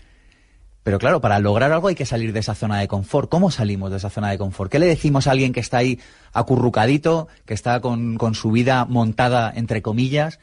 Pero 0.84 1.00
claro, 1.00 1.20
para 1.20 1.40
lograr 1.40 1.72
algo 1.72 1.88
hay 1.88 1.96
que 1.96 2.06
salir 2.06 2.32
de 2.32 2.38
esa 2.38 2.54
zona 2.54 2.78
de 2.78 2.86
confort. 2.86 3.28
¿Cómo 3.28 3.50
salimos 3.50 3.90
de 3.90 3.96
esa 3.96 4.08
zona 4.08 4.30
de 4.30 4.38
confort? 4.38 4.70
¿Qué 4.70 4.78
le 4.78 4.86
decimos 4.86 5.26
a 5.26 5.32
alguien 5.32 5.52
que 5.52 5.58
está 5.58 5.78
ahí 5.78 5.98
acurrucadito, 6.32 7.26
que 7.44 7.54
está 7.54 7.80
con, 7.80 8.16
con 8.18 8.36
su 8.36 8.52
vida 8.52 8.84
montada, 8.84 9.52
entre 9.56 9.82
comillas, 9.82 10.38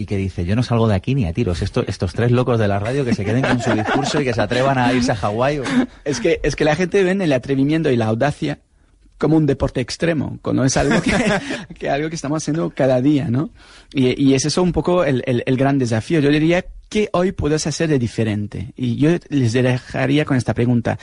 y 0.00 0.06
que 0.06 0.16
dice, 0.16 0.44
yo 0.44 0.54
no 0.56 0.62
salgo 0.62 0.86
de 0.88 0.94
aquí 0.94 1.14
ni 1.14 1.26
a 1.26 1.32
tiros? 1.32 1.60
Esto- 1.62 1.84
estos 1.86 2.12
tres 2.14 2.30
locos 2.30 2.58
de 2.58 2.68
la 2.68 2.78
radio 2.78 3.04
que 3.04 3.14
se 3.14 3.24
queden 3.24 3.42
con 3.42 3.60
su 3.60 3.72
discurso 3.72 4.20
y 4.20 4.24
que 4.24 4.32
se 4.32 4.40
atrevan 4.40 4.78
a 4.78 4.92
irse 4.92 5.12
a 5.12 5.16
Hawái. 5.16 5.58
o- 5.58 5.64
Es 6.04 6.20
que, 6.20 6.40
es 6.42 6.54
que 6.56 6.64
la 6.64 6.76
gente 6.76 7.02
ve 7.02 7.10
en 7.10 7.22
el 7.22 7.32
atrevimiento 7.32 7.90
y 7.90 7.96
la 7.96 8.06
audacia 8.06 8.60
como 9.18 9.36
un 9.36 9.46
deporte 9.46 9.80
extremo, 9.80 10.38
cuando 10.42 10.64
es 10.64 10.76
algo 10.76 11.02
que, 11.02 11.10
que 11.78 11.90
algo 11.90 12.08
que 12.08 12.14
estamos 12.14 12.40
haciendo 12.42 12.70
cada 12.70 13.00
día, 13.00 13.28
¿no? 13.28 13.50
Y, 13.92 14.14
y 14.22 14.34
es 14.34 14.44
eso 14.44 14.62
un 14.62 14.70
poco 14.70 15.02
el, 15.02 15.24
el- 15.26 15.42
el 15.44 15.56
gran 15.56 15.76
desafío. 15.78 16.20
Yo 16.20 16.30
diría 16.30 16.64
que 16.88 17.08
hoy 17.12 17.32
puedes 17.32 17.66
hacer 17.66 17.88
de 17.88 17.98
diferente. 17.98 18.72
Y 18.76 18.96
yo 18.96 19.10
les 19.28 19.52
dejaría 19.52 20.24
con 20.24 20.36
esta 20.36 20.54
pregunta. 20.54 20.98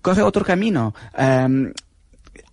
Coge 0.00 0.22
otro 0.22 0.44
camino. 0.44 0.94
em, 1.16 1.72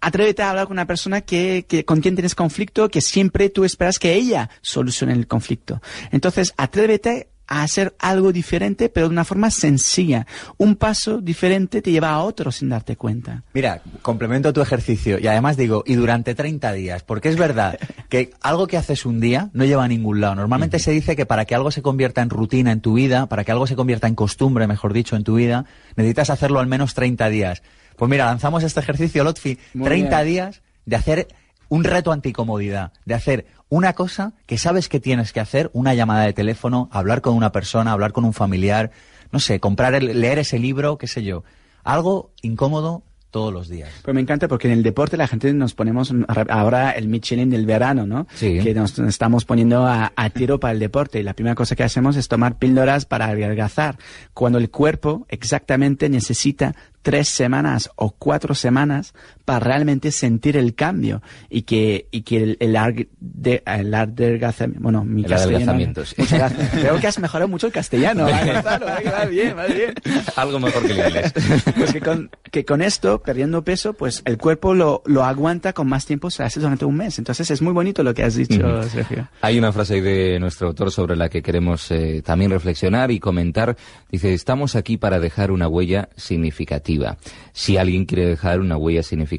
atrévete 0.01 0.41
a 0.43 0.49
hablar 0.49 0.67
con 0.67 0.73
una 0.75 0.87
persona 0.87 1.21
que, 1.21 1.65
que- 1.67 1.85
con 1.85 2.01
quien 2.01 2.15
tienes 2.15 2.35
conflicto, 2.35 2.89
que 2.89 3.01
siempre 3.01 3.49
tú 3.49 3.63
esperas 3.63 3.99
que 3.99 4.13
ella 4.13 4.49
solucione 4.61 5.13
el 5.13 5.27
conflicto. 5.27 5.81
Entonces, 6.11 6.53
atrévete 6.57 7.29
a 7.47 7.61
hacer 7.61 7.95
algo 7.99 8.31
diferente, 8.31 8.89
pero 8.89 9.07
de 9.07 9.13
una 9.13 9.23
forma 9.23 9.51
sencilla. 9.51 10.25
Un 10.57 10.75
paso 10.75 11.21
diferente 11.21 11.83
te 11.83 11.91
lleva 11.91 12.09
a 12.09 12.23
otro 12.23 12.51
sin 12.51 12.69
darte 12.69 12.95
cuenta. 12.95 13.43
Mira, 13.53 13.83
complemento 14.01 14.51
tu 14.51 14.61
ejercicio 14.61 15.19
y 15.19 15.27
además 15.27 15.55
digo, 15.55 15.83
y 15.85 15.93
durante 15.93 16.33
30 16.33 16.73
días, 16.73 17.03
porque 17.03 17.29
es 17.29 17.35
verdad 17.37 17.77
que 18.09 18.31
algo 18.41 18.65
que 18.65 18.77
haces 18.77 19.05
un 19.05 19.19
día 19.19 19.51
no 19.53 19.63
lleva 19.63 19.83
a 19.83 19.87
ningún 19.87 20.21
lado. 20.21 20.33
Normalmente 20.33 20.79
se 20.79 20.89
dice 20.89 21.15
que 21.15 21.27
para 21.27 21.45
que 21.45 21.53
algo 21.53 21.69
se 21.69 21.83
convierta 21.83 22.23
en 22.23 22.31
rutina 22.31 22.71
en 22.71 22.81
tu 22.81 22.95
vida, 22.95 23.27
para 23.27 23.43
que 23.43 23.51
algo 23.51 23.67
se 23.67 23.75
convierta 23.75 24.07
en 24.07 24.15
costumbre, 24.15 24.65
mejor 24.65 24.91
dicho, 24.93 25.15
en 25.15 25.23
tu 25.23 25.35
vida, 25.35 25.65
necesitas 25.95 26.31
hacerlo 26.31 26.59
al 26.59 26.65
menos 26.65 26.95
30 26.95 27.29
días. 27.29 27.61
Pues 27.97 28.09
mira, 28.09 28.25
lanzamos 28.25 28.63
este 28.63 28.79
ejercicio, 28.79 29.23
Lotfi, 29.23 29.57
Muy 29.73 29.85
30 29.87 30.21
bien. 30.23 30.33
días 30.33 30.61
de 30.85 30.95
hacer 30.95 31.27
un 31.69 31.83
reto 31.83 32.11
anticomodidad, 32.11 32.91
de 33.05 33.13
hacer 33.15 33.45
una 33.69 33.93
cosa 33.93 34.33
que 34.45 34.57
sabes 34.57 34.87
que 34.89 34.99
tienes 34.99 35.33
que 35.33 35.39
hacer, 35.39 35.71
una 35.73 35.93
llamada 35.93 36.23
de 36.25 36.33
teléfono, 36.33 36.89
hablar 36.91 37.21
con 37.21 37.35
una 37.35 37.51
persona, 37.51 37.91
hablar 37.91 38.11
con 38.11 38.23
un 38.25 38.33
familiar, 38.33 38.91
no 39.31 39.39
sé, 39.39 39.59
comprar, 39.59 39.95
el- 39.95 40.21
leer 40.21 40.37
ese 40.39 40.59
libro, 40.59 40.97
qué 40.97 41.07
sé 41.07 41.23
yo. 41.23 41.43
Algo 41.83 42.31
incómodo 42.43 43.03
todos 43.31 43.51
los 43.51 43.67
días. 43.67 43.89
Pues 44.03 44.13
me 44.15 44.21
encanta 44.21 44.47
porque 44.47 44.67
en 44.67 44.73
el 44.75 44.83
deporte 44.83 45.17
la 45.17 45.27
gente 45.27 45.51
nos 45.53 45.73
ponemos 45.73 46.13
ahora 46.47 46.91
el 46.91 47.07
Michelin 47.09 47.49
del 47.49 47.65
verano, 47.65 48.05
¿no? 48.05 48.27
Sí. 48.33 48.59
Que 48.61 48.73
nos 48.73 48.97
estamos 48.99 49.43
poniendo 49.43 49.85
a, 49.85 50.13
a 50.15 50.29
tiro 50.29 50.59
para 50.59 50.71
el 50.71 50.79
deporte 50.79 51.19
y 51.19 51.23
la 51.23 51.33
primera 51.33 51.53
cosa 51.55 51.75
que 51.75 51.83
hacemos 51.83 52.15
es 52.15 52.27
tomar 52.29 52.57
píldoras 52.57 53.05
para 53.05 53.25
adelgazar, 53.25 53.97
cuando 54.33 54.57
el 54.57 54.69
cuerpo 54.69 55.25
exactamente 55.27 56.07
necesita 56.07 56.75
tres 57.05 57.29
semanas 57.29 57.91
o 57.95 58.09
cuatro 58.09 58.55
semanas 58.55 59.13
para 59.45 59.59
realmente 59.59 60.11
sentir 60.11 60.57
el 60.57 60.73
cambio 60.75 61.21
y 61.49 61.61
que, 61.61 62.07
y 62.11 62.21
que 62.23 62.37
el, 62.37 62.57
el, 62.59 62.75
arg- 62.75 63.07
de- 63.19 63.61
el 63.65 63.93
adelgazamiento, 63.93 64.81
bueno, 64.83 65.05
mi 65.05 65.21
El 65.23 65.29
castellano- 65.29 65.55
adelgazamiento, 65.57 66.05
sí. 66.05 66.15
Muchas 66.17 66.39
gracias. 66.39 66.69
Creo 66.71 66.99
que 66.99 67.07
has 67.07 67.19
mejorado 67.19 67.47
mucho 67.47 67.67
el 67.67 67.73
castellano, 67.73 68.27
¿eh, 68.29 68.51
Gonzalo? 68.53 68.87
¿eh? 68.89 69.11
Va 69.13 69.25
bien, 69.25 69.55
va 69.57 69.65
bien. 69.67 69.93
Algo 70.35 70.59
mejor 70.59 70.83
que 70.87 70.93
el 70.93 70.97
inglés. 70.99 71.33
Pues 71.77 71.93
que 71.93 72.01
con, 72.01 72.29
que 72.51 72.65
con 72.65 72.81
esto, 72.81 73.21
perdiendo 73.21 73.63
peso, 73.63 73.93
pues 73.93 74.23
el 74.25 74.37
cuerpo 74.39 74.73
lo, 74.73 75.03
lo 75.05 75.23
aguanta 75.23 75.73
con 75.73 75.87
más 75.87 76.05
tiempo, 76.07 76.31
se 76.31 76.41
hace 76.41 76.59
durante 76.59 76.85
un 76.85 76.95
mes. 76.95 77.19
Entonces 77.19 77.51
es 77.51 77.61
muy 77.61 77.71
bonito 77.73 78.01
lo 78.03 78.13
que 78.15 78.23
has 78.23 78.33
dicho. 78.35 78.81
Sergio. 78.89 79.29
Hay 79.41 79.59
una 79.59 79.71
frase 79.71 80.01
de 80.01 80.39
nuestro 80.39 80.69
autor 80.69 80.91
sobre 80.91 81.15
la 81.15 81.29
que 81.29 81.43
queremos 81.43 81.91
eh, 81.91 82.23
también 82.25 82.49
reflexionar 82.49 83.11
y 83.11 83.19
comentar. 83.19 83.77
Dice, 84.11 84.33
estamos 84.33 84.75
aquí 84.75 84.97
para 84.97 85.19
dejar 85.19 85.51
una 85.51 85.67
huella 85.67 86.09
significativa. 86.15 87.17
Si 87.53 87.77
alguien 87.77 88.05
quiere 88.05 88.25
dejar 88.25 88.59
una 88.59 88.75
huella 88.77 89.03
significativa 89.03 89.34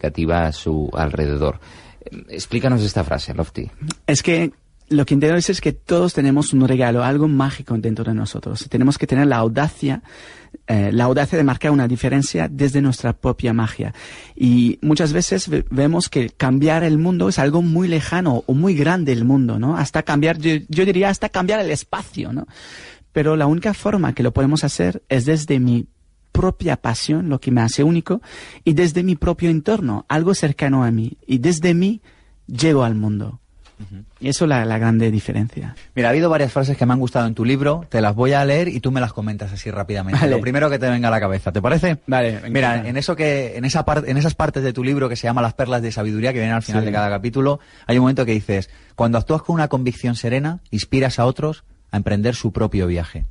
a 0.47 0.53
su 0.53 0.91
alrededor. 0.95 1.61
Explícanos 2.29 2.83
esta 2.83 3.05
frase, 3.05 3.35
Lofty. 3.35 3.71
Es 4.07 4.23
que 4.23 4.53
lo 4.89 5.05
que 5.05 5.15
intento 5.15 5.35
decir 5.35 5.53
es 5.55 5.61
que 5.61 5.73
todos 5.73 6.15
tenemos 6.15 6.53
un 6.53 6.67
regalo, 6.69 7.03
algo 7.03 7.27
mágico 7.27 7.77
dentro 7.79 8.05
de 8.05 8.15
nosotros. 8.15 8.67
Tenemos 8.69 8.99
que 8.99 9.09
tener 9.09 9.27
la 9.27 9.39
audacia, 9.39 10.03
eh, 10.69 10.91
la 10.93 11.05
audacia 11.05 11.37
de 11.37 11.43
marcar 11.43 11.73
una 11.73 11.89
diferencia 11.89 12.49
desde 12.49 12.81
nuestra 12.81 13.13
propia 13.13 13.53
magia. 13.53 13.93
Y 14.37 14.79
muchas 14.83 15.13
veces 15.13 15.49
ve- 15.49 15.65
vemos 15.71 16.09
que 16.09 16.31
cambiar 16.31 16.85
el 16.85 16.99
mundo 16.99 17.29
es 17.29 17.41
algo 17.41 17.63
muy 17.63 17.89
lejano 17.89 18.45
o 18.47 18.55
muy 18.55 18.75
grande 18.77 19.11
el 19.13 19.25
mundo, 19.25 19.59
¿no? 19.59 19.77
Hasta 19.77 20.05
cambiar, 20.05 20.39
yo, 20.39 20.53
yo 20.69 20.85
diría 20.85 21.09
hasta 21.09 21.29
cambiar 21.31 21.59
el 21.59 21.73
espacio, 21.73 22.33
¿no? 22.33 22.47
Pero 23.11 23.35
la 23.35 23.47
única 23.47 23.75
forma 23.75 24.15
que 24.15 24.23
lo 24.23 24.33
podemos 24.33 24.63
hacer 24.63 25.03
es 25.09 25.25
desde 25.25 25.59
mi 25.59 25.87
propia 26.37 26.77
pasión, 26.77 27.29
lo 27.29 27.41
que 27.41 27.51
me 27.51 27.61
hace 27.61 27.83
único, 27.83 28.21
y 28.65 28.75
desde 28.75 29.03
mi 29.03 29.17
propio 29.17 29.51
entorno, 29.51 30.05
algo 30.09 30.35
cercano 30.35 30.85
a 30.85 30.91
mí. 30.91 31.17
Y 31.27 31.39
desde 31.39 31.75
mí 31.75 32.01
llego 32.47 32.85
al 32.85 32.95
mundo. 32.95 33.41
Y 34.21 34.29
eso 34.29 34.47
es 34.47 34.49
la, 34.49 34.65
la 34.65 34.79
grande 34.79 35.11
diferencia. 35.11 35.77
Mira, 35.95 36.09
ha 36.09 36.11
habido 36.13 36.31
varias 36.31 36.51
frases 36.51 36.79
que 36.79 36.87
me 36.87 36.95
han 36.95 36.99
gustado 36.99 37.27
en 37.27 37.35
tu 37.35 37.45
libro, 37.45 37.85
te 37.91 38.01
las 38.01 38.15
voy 38.15 38.33
a 38.33 38.43
leer 38.43 38.69
y 38.69 38.81
tú 38.81 38.91
me 38.91 39.03
las 39.03 39.13
comentas 39.13 39.53
así 39.53 39.71
rápidamente. 39.71 40.19
Vale. 40.19 40.31
Lo 40.35 40.41
primero 40.41 40.71
que 40.71 40.79
te 40.79 40.89
venga 40.89 41.09
a 41.09 41.11
la 41.11 41.21
cabeza, 41.21 41.53
¿te 41.53 41.61
parece? 41.61 41.99
Vale, 42.07 42.41
Mira, 42.49 42.89
en 42.89 42.97
eso 42.97 43.15
que, 43.17 43.55
en 43.59 43.67
esa 43.67 43.85
parte, 43.85 44.11
en 44.11 44.17
esas 44.17 44.35
partes 44.35 44.63
de 44.63 44.73
tu 44.73 44.83
libro 44.83 45.11
que 45.11 45.17
se 45.17 45.25
llama 45.27 45.43
Las 45.43 45.53
perlas 45.53 45.83
de 45.83 45.93
sabiduría, 45.93 46.33
que 46.33 46.39
vienen 46.39 46.57
al 46.57 46.63
final 46.63 46.81
Sí. 46.83 46.87
de 46.87 46.93
cada 46.93 47.11
capítulo, 47.11 47.61
hay 47.87 47.99
un 47.99 48.05
momento 48.05 48.25
que 48.25 48.33
dices, 48.33 48.71
cuando 48.95 49.19
actúas 49.19 49.43
con 49.43 49.53
una 49.55 49.69
convicción 49.69 50.15
serena, 50.17 50.61
inspiras 50.71 51.19
a 51.19 51.27
otros 51.27 51.65
a 51.91 51.99
emprender 51.99 52.35
su 52.35 52.53
propio 52.53 52.87
viaje. 52.87 53.27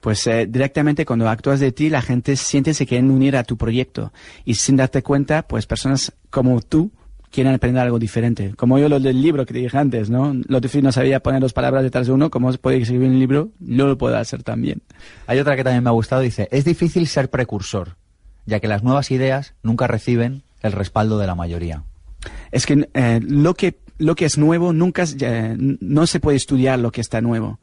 Pues 0.00 0.26
eh, 0.26 0.46
directamente 0.46 1.04
cuando 1.04 1.28
actúas 1.28 1.60
de 1.60 1.72
ti, 1.72 1.90
la 1.90 2.02
gente 2.02 2.36
siente 2.36 2.70
que 2.70 2.74
se 2.74 2.86
quieren 2.86 3.10
unir 3.10 3.36
a 3.36 3.44
tu 3.44 3.56
proyecto. 3.56 4.12
Y 4.44 4.54
sin 4.54 4.76
darte 4.76 5.02
cuenta, 5.02 5.42
pues 5.42 5.66
personas 5.66 6.12
como 6.30 6.60
tú 6.62 6.90
quieren 7.30 7.54
aprender 7.54 7.82
algo 7.82 7.98
diferente. 7.98 8.54
Como 8.56 8.78
yo 8.78 8.88
lo 8.88 8.98
del 8.98 9.20
libro 9.22 9.46
que 9.46 9.54
te 9.54 9.60
dije 9.60 9.78
antes, 9.78 10.10
¿no? 10.10 10.34
Lo 10.48 10.60
difícil 10.60 10.82
no 10.82 10.92
sabía 10.92 11.20
poner 11.20 11.40
dos 11.40 11.52
palabras 11.52 11.82
detrás 11.82 12.06
de 12.06 12.12
uno, 12.12 12.30
¿cómo 12.30 12.50
se 12.52 12.58
puede 12.58 12.78
escribir 12.78 13.08
un 13.08 13.18
libro? 13.18 13.50
No 13.60 13.86
lo 13.86 13.96
puedo 13.96 14.16
hacer 14.16 14.42
también. 14.42 14.82
Hay 15.26 15.38
otra 15.38 15.56
que 15.56 15.64
también 15.64 15.84
me 15.84 15.90
ha 15.90 15.92
gustado, 15.92 16.22
dice, 16.22 16.48
es 16.50 16.64
difícil 16.64 17.06
ser 17.06 17.30
precursor, 17.30 17.96
ya 18.46 18.60
que 18.60 18.68
las 18.68 18.82
nuevas 18.82 19.10
ideas 19.10 19.54
nunca 19.62 19.86
reciben 19.86 20.42
el 20.62 20.72
respaldo 20.72 21.18
de 21.18 21.26
la 21.26 21.34
mayoría. 21.34 21.84
Es 22.50 22.66
que 22.66 22.88
eh, 22.94 23.20
lo 23.22 23.54
que 23.54 23.78
lo 23.98 24.14
que 24.14 24.24
es 24.24 24.38
nuevo 24.38 24.72
nunca 24.72 25.04
eh, 25.20 25.54
no 25.58 26.06
se 26.06 26.20
puede 26.20 26.38
estudiar 26.38 26.78
lo 26.78 26.90
que 26.90 27.02
está 27.02 27.20
nuevo, 27.20 27.60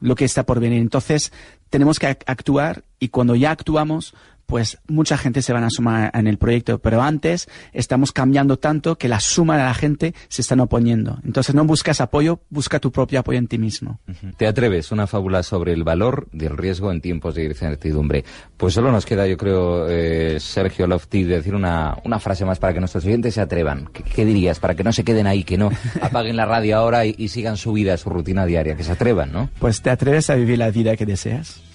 lo 0.00 0.14
que 0.14 0.24
está 0.24 0.44
por 0.44 0.60
venir. 0.60 0.80
Entonces 0.80 1.32
tenemos 1.68 1.98
que 1.98 2.06
actuar 2.06 2.84
y 2.98 3.08
cuando 3.08 3.34
ya 3.36 3.50
actuamos 3.50 4.14
pues 4.50 4.78
mucha 4.88 5.16
gente 5.16 5.42
se 5.42 5.52
van 5.52 5.62
a 5.62 5.70
sumar 5.70 6.10
en 6.12 6.26
el 6.26 6.36
proyecto. 6.36 6.80
Pero 6.80 7.00
antes 7.00 7.48
estamos 7.72 8.10
cambiando 8.10 8.58
tanto 8.58 8.98
que 8.98 9.08
la 9.08 9.20
suma 9.20 9.56
de 9.56 9.62
la 9.62 9.74
gente 9.74 10.12
se 10.28 10.42
están 10.42 10.58
oponiendo. 10.58 11.18
Entonces 11.24 11.54
no 11.54 11.64
buscas 11.64 12.00
apoyo, 12.00 12.40
busca 12.50 12.80
tu 12.80 12.90
propio 12.90 13.20
apoyo 13.20 13.38
en 13.38 13.46
ti 13.46 13.58
mismo. 13.58 14.00
Te 14.36 14.48
atreves, 14.48 14.90
una 14.90 15.06
fábula 15.06 15.44
sobre 15.44 15.72
el 15.72 15.84
valor 15.84 16.26
del 16.32 16.56
riesgo 16.56 16.90
en 16.90 17.00
tiempos 17.00 17.36
de 17.36 17.44
incertidumbre. 17.44 18.24
Pues 18.56 18.74
solo 18.74 18.90
nos 18.90 19.06
queda, 19.06 19.28
yo 19.28 19.36
creo, 19.36 19.88
eh, 19.88 20.40
Sergio 20.40 20.88
Lofti, 20.88 21.22
decir 21.22 21.54
una, 21.54 21.96
una 22.04 22.18
frase 22.18 22.44
más 22.44 22.58
para 22.58 22.74
que 22.74 22.80
nuestros 22.80 23.04
oyentes 23.04 23.34
se 23.34 23.40
atrevan. 23.40 23.88
¿Qué, 23.92 24.24
dirías? 24.24 24.58
Para 24.58 24.74
que 24.74 24.82
no 24.82 24.92
se 24.92 25.04
queden 25.04 25.28
ahí, 25.28 25.44
que 25.44 25.58
no 25.58 25.70
apaguen 26.02 26.34
la 26.34 26.46
radio 26.46 26.76
ahora 26.76 27.06
y, 27.06 27.14
y 27.16 27.28
sigan 27.28 27.56
su 27.56 27.72
vida, 27.72 27.96
su 27.96 28.10
rutina 28.10 28.46
diaria, 28.46 28.74
que 28.74 28.82
se 28.82 28.90
atrevan, 28.90 29.30
¿no? 29.30 29.48
Pues 29.60 29.80
te 29.80 29.90
atreves 29.90 30.28
a 30.28 30.34
vivir 30.34 30.58
la 30.58 30.72
vida 30.72 30.96
que 30.96 31.06
deseas. 31.06 31.69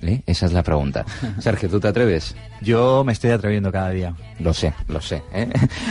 ¿Eh? 0.00 0.22
Esa 0.26 0.46
es 0.46 0.52
la 0.52 0.62
pregunta. 0.62 1.04
Sergio, 1.38 1.68
¿tú 1.68 1.80
te 1.80 1.88
atreves? 1.88 2.34
Yo 2.60 3.04
me 3.04 3.12
estoy 3.12 3.30
atreviendo 3.30 3.70
cada 3.70 3.90
día. 3.90 4.14
Lo 4.40 4.52
sé, 4.52 4.74
lo 4.88 5.00
sé. 5.00 5.22
¿eh? 5.32 5.48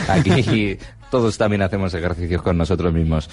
Aquí 0.08 0.78
todos 1.10 1.38
también 1.38 1.62
hacemos 1.62 1.92
ejercicios 1.94 2.42
con 2.42 2.56
nosotros 2.58 2.92
mismos. 2.92 3.28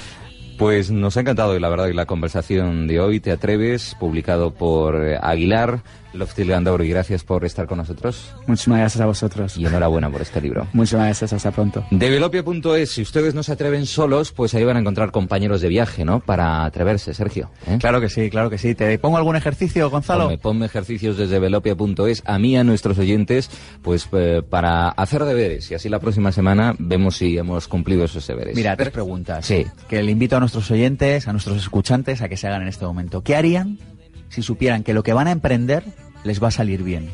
Pues 0.57 0.91
nos 0.91 1.15
ha 1.15 1.21
encantado, 1.21 1.55
y 1.55 1.59
la 1.61 1.69
verdad, 1.69 1.89
la 1.93 2.05
conversación 2.05 2.87
de 2.87 2.99
hoy, 2.99 3.21
Te 3.21 3.31
Atreves, 3.31 3.95
publicado 3.97 4.53
por 4.53 4.97
Aguilar. 5.21 5.81
Loftil 6.13 6.47
Gandauri, 6.47 6.89
gracias 6.89 7.23
por 7.23 7.45
estar 7.45 7.67
con 7.67 7.77
nosotros. 7.77 8.33
Muchísimas 8.47 8.79
gracias 8.79 9.01
a 9.01 9.05
vosotros. 9.05 9.57
Y 9.57 9.65
enhorabuena 9.65 10.09
por 10.09 10.21
este 10.21 10.41
libro. 10.41 10.67
Muchísimas 10.73 11.05
gracias, 11.05 11.33
hasta 11.33 11.51
pronto. 11.51 11.85
Developia.es, 11.91 12.91
si 12.91 13.01
ustedes 13.01 13.35
no 13.35 13.43
se 13.43 13.51
atreven 13.51 13.85
solos, 13.85 14.31
pues 14.31 14.53
ahí 14.53 14.63
van 14.63 14.77
a 14.77 14.79
encontrar 14.79 15.11
compañeros 15.11 15.61
de 15.61 15.67
viaje, 15.67 16.05
¿no? 16.05 16.19
Para 16.19 16.65
atreverse, 16.65 17.13
Sergio. 17.13 17.51
¿eh? 17.67 17.77
Claro 17.79 18.01
que 18.01 18.09
sí, 18.09 18.29
claro 18.29 18.49
que 18.49 18.57
sí. 18.57 18.75
¿Te 18.75 18.97
pongo 18.99 19.17
algún 19.17 19.35
ejercicio, 19.35 19.89
Gonzalo? 19.89 20.25
Ponme, 20.25 20.37
ponme 20.37 20.65
ejercicios 20.65 21.17
desde 21.17 21.33
Developia.es, 21.33 22.23
a 22.25 22.39
mí, 22.39 22.57
a 22.57 22.63
nuestros 22.63 22.97
oyentes, 22.97 23.49
pues 23.81 24.07
eh, 24.13 24.41
para 24.47 24.89
hacer 24.89 25.23
deberes. 25.25 25.69
Y 25.71 25.75
así 25.75 25.89
la 25.89 25.99
próxima 25.99 26.31
semana 26.31 26.75
vemos 26.77 27.17
si 27.17 27.37
hemos 27.37 27.67
cumplido 27.67 28.05
esos 28.05 28.25
deberes. 28.27 28.55
Mira, 28.55 28.75
tres 28.75 28.89
preguntas. 28.89 29.45
Sí. 29.45 29.65
Que 29.87 30.03
le 30.03 30.11
invito 30.11 30.37
a 30.37 30.39
nuestros 30.39 30.69
oyentes, 30.71 31.27
a 31.27 31.31
nuestros 31.31 31.57
escuchantes, 31.57 32.21
a 32.21 32.29
que 32.29 32.37
se 32.37 32.47
hagan 32.47 32.63
en 32.63 32.67
este 32.67 32.85
momento. 32.85 33.23
¿Qué 33.23 33.35
harían 33.35 33.77
si 34.29 34.41
supieran 34.41 34.83
que 34.83 34.93
lo 34.93 35.03
que 35.03 35.13
van 35.13 35.27
a 35.27 35.31
emprender 35.31 35.83
les 36.23 36.41
va 36.41 36.49
a 36.49 36.51
salir 36.51 36.83
bien. 36.83 37.09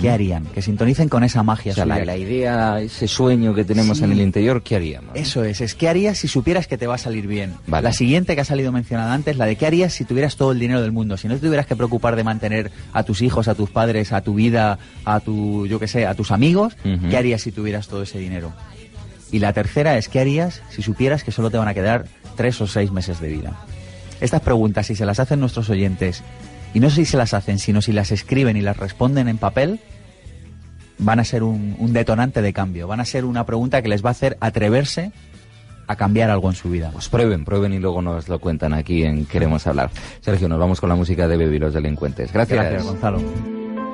¿Qué 0.00 0.10
harían? 0.10 0.44
Que 0.46 0.62
sintonicen 0.62 1.08
con 1.08 1.22
esa 1.22 1.42
magia. 1.42 1.72
O 1.72 1.74
sea, 1.74 1.84
la, 1.84 2.16
idea, 2.16 2.80
ese 2.80 3.06
sueño 3.06 3.54
que 3.54 3.64
tenemos 3.64 4.00
en 4.00 4.10
el 4.10 4.20
interior, 4.20 4.62
¿qué 4.62 4.76
haríamos? 4.76 5.14
Eso 5.14 5.44
es, 5.44 5.60
es 5.60 5.74
¿qué 5.74 5.88
harías 5.88 6.18
si 6.18 6.28
supieras 6.28 6.66
que 6.66 6.78
te 6.78 6.86
va 6.86 6.94
a 6.94 6.98
salir 6.98 7.26
bien? 7.26 7.54
La 7.66 7.92
siguiente 7.92 8.34
que 8.34 8.40
ha 8.40 8.44
salido 8.44 8.72
mencionada 8.72 9.12
antes, 9.12 9.36
la 9.36 9.44
de 9.44 9.56
¿qué 9.56 9.66
harías 9.66 9.92
si 9.92 10.04
tuvieras 10.04 10.36
todo 10.36 10.52
el 10.52 10.58
dinero 10.58 10.80
del 10.80 10.92
mundo? 10.92 11.16
Si 11.16 11.28
no 11.28 11.34
te 11.34 11.40
tuvieras 11.40 11.66
que 11.66 11.76
preocupar 11.76 12.16
de 12.16 12.24
mantener 12.24 12.70
a 12.92 13.02
tus 13.02 13.20
hijos, 13.20 13.48
a 13.48 13.54
tus 13.54 13.70
padres, 13.70 14.12
a 14.12 14.22
tu 14.22 14.34
vida, 14.34 14.78
a 15.04 15.20
tu, 15.20 15.66
yo 15.66 15.78
qué 15.78 15.88
sé, 15.88 16.06
a 16.06 16.14
tus 16.14 16.30
amigos, 16.30 16.76
¿qué 17.10 17.16
harías 17.16 17.42
si 17.42 17.52
tuvieras 17.52 17.88
todo 17.88 18.02
ese 18.02 18.18
dinero? 18.18 18.52
Y 19.30 19.40
la 19.40 19.52
tercera 19.52 19.98
es 19.98 20.08
¿qué 20.08 20.20
harías 20.20 20.62
si 20.70 20.82
supieras 20.82 21.22
que 21.22 21.32
solo 21.32 21.50
te 21.50 21.58
van 21.58 21.68
a 21.68 21.74
quedar 21.74 22.06
tres 22.36 22.60
o 22.62 22.66
seis 22.66 22.92
meses 22.92 23.20
de 23.20 23.28
vida? 23.28 23.56
Estas 24.20 24.40
preguntas, 24.40 24.86
si 24.86 24.94
se 24.94 25.06
las 25.06 25.20
hacen 25.20 25.40
nuestros 25.40 25.68
oyentes 25.70 26.22
y 26.74 26.80
no 26.80 26.90
sé 26.90 26.96
si 26.96 27.04
se 27.06 27.16
las 27.16 27.34
hacen, 27.34 27.58
sino 27.58 27.82
si 27.82 27.92
las 27.92 28.12
escriben 28.12 28.56
y 28.56 28.60
las 28.60 28.76
responden 28.76 29.28
en 29.28 29.38
papel, 29.38 29.80
van 30.98 31.20
a 31.20 31.24
ser 31.24 31.42
un, 31.42 31.76
detonante 31.92 32.42
de 32.42 32.52
cambio. 32.52 32.86
Van 32.86 33.00
a 33.00 33.04
ser 33.04 33.24
una 33.24 33.44
pregunta 33.46 33.82
que 33.82 33.88
les 33.88 34.04
va 34.04 34.10
a 34.10 34.12
hacer 34.12 34.36
atreverse 34.40 35.12
a 35.86 35.96
cambiar 35.96 36.30
algo 36.30 36.48
en 36.48 36.56
su 36.56 36.68
vida. 36.68 36.90
Pues 36.92 37.08
prueben, 37.08 37.44
prueben 37.44 37.72
y 37.72 37.78
luego 37.78 38.02
nos 38.02 38.28
lo 38.28 38.40
cuentan 38.40 38.74
aquí 38.74 39.04
en 39.04 39.24
Queremos 39.26 39.66
Hablar. 39.66 39.90
Sergio, 40.20 40.48
nos 40.48 40.58
vamos 40.58 40.80
con 40.80 40.88
la 40.88 40.96
música 40.96 41.28
de 41.28 41.36
Baby 41.36 41.58
los 41.58 41.74
Delincuentes. 41.74 42.32
Gracias. 42.32 42.58
Gracias, 42.58 42.84
Gonzalo. 42.84 43.20